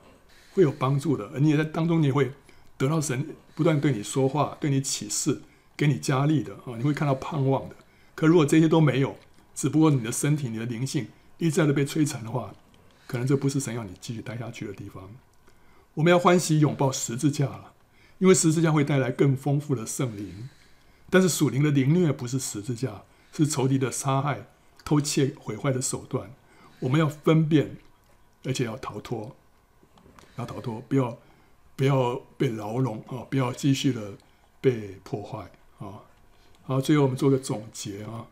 [0.54, 2.32] 会有帮助的，而你也在当中，你也会
[2.78, 5.42] 得到神不断对你说话，对你启示，
[5.76, 7.76] 给你加力的啊，你会看到盼望的。
[8.16, 9.18] 可如果这些都没有，
[9.58, 11.08] 只不过你的身体、你的灵性
[11.40, 12.54] 一再的被摧残的话，
[13.08, 15.10] 可能这不是神要你继续待下去的地方。
[15.96, 17.74] 我们要欢喜拥抱十字架了，
[18.20, 20.48] 因为十字架会带来更丰富的圣灵。
[21.10, 23.02] 但是属灵的凌虐不是十字架，
[23.34, 24.46] 是仇敌的杀害、
[24.86, 26.32] 偷窃、毁坏的手段。
[26.82, 27.78] 我们要分辨，
[28.44, 29.36] 而且要逃脱，
[30.36, 31.18] 要逃脱，不要
[31.76, 33.26] 不要被牢笼啊！
[33.28, 34.14] 不要继续的
[34.62, 35.50] 被破坏
[35.80, 36.04] 啊！
[36.62, 38.28] 好，最后我们做个总结啊。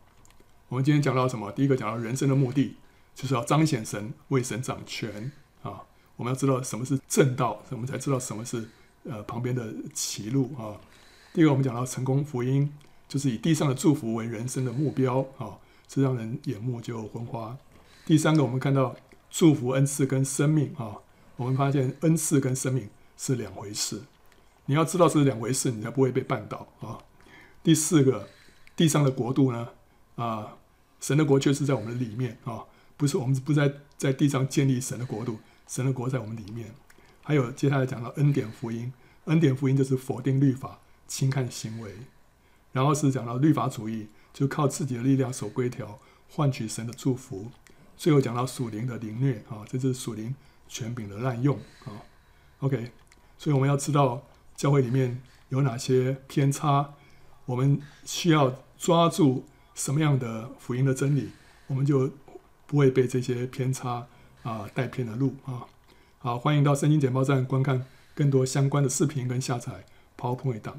[0.68, 1.52] 我们今天讲到什么？
[1.52, 2.76] 第一个讲到人生的目的，
[3.14, 5.84] 就是要彰显神，为神掌权啊！
[6.16, 8.68] 我们要知道什么是正道，我们才知道什么是
[9.04, 10.74] 呃旁边的歧路啊。
[11.34, 12.74] 第二个，我们讲到成功福音，
[13.08, 17.56] 就是以地上的祝福为人生的目标啊，是让人眼目就昏花。
[18.08, 18.96] 第三个，我们看到
[19.30, 20.98] 祝福恩赐跟生命啊，
[21.36, 24.02] 我们发现恩赐跟生命是两回事，
[24.66, 26.98] 你要知道是两回事，你才不会被绊倒啊。
[27.62, 28.28] 第四个，
[28.76, 29.70] 地上的国度呢？
[30.16, 30.58] 啊，
[31.00, 32.66] 神的国确实在我们的里面啊，
[32.98, 36.74] 不是我们不在在地上建立神的国度，神的国在我们里面。
[37.22, 38.94] 还有接下来讲到恩典福音，
[39.26, 41.92] 恩典福音就是否定律法，轻看行为，
[42.72, 46.00] 然后是讲到律法主义，就靠自己的力量守规条，
[46.30, 47.52] 换取神的祝福。
[47.98, 50.36] 最后讲到属灵的凌虐啊，这是属灵
[50.68, 52.04] 权柄的滥用啊。
[52.60, 52.92] OK，
[53.38, 54.22] 所以我们要知道
[54.56, 56.94] 教会里面有哪些偏差，
[57.46, 59.46] 我们需要抓住。
[59.76, 61.30] 什么样的福音的真理，
[61.68, 62.10] 我们就
[62.66, 64.08] 不会被这些偏差
[64.42, 65.68] 啊带偏了路啊。
[66.18, 69.86] 好，欢迎到圣经简报站观看更多相关的视频跟下载
[70.18, 70.78] PowerPoint 档。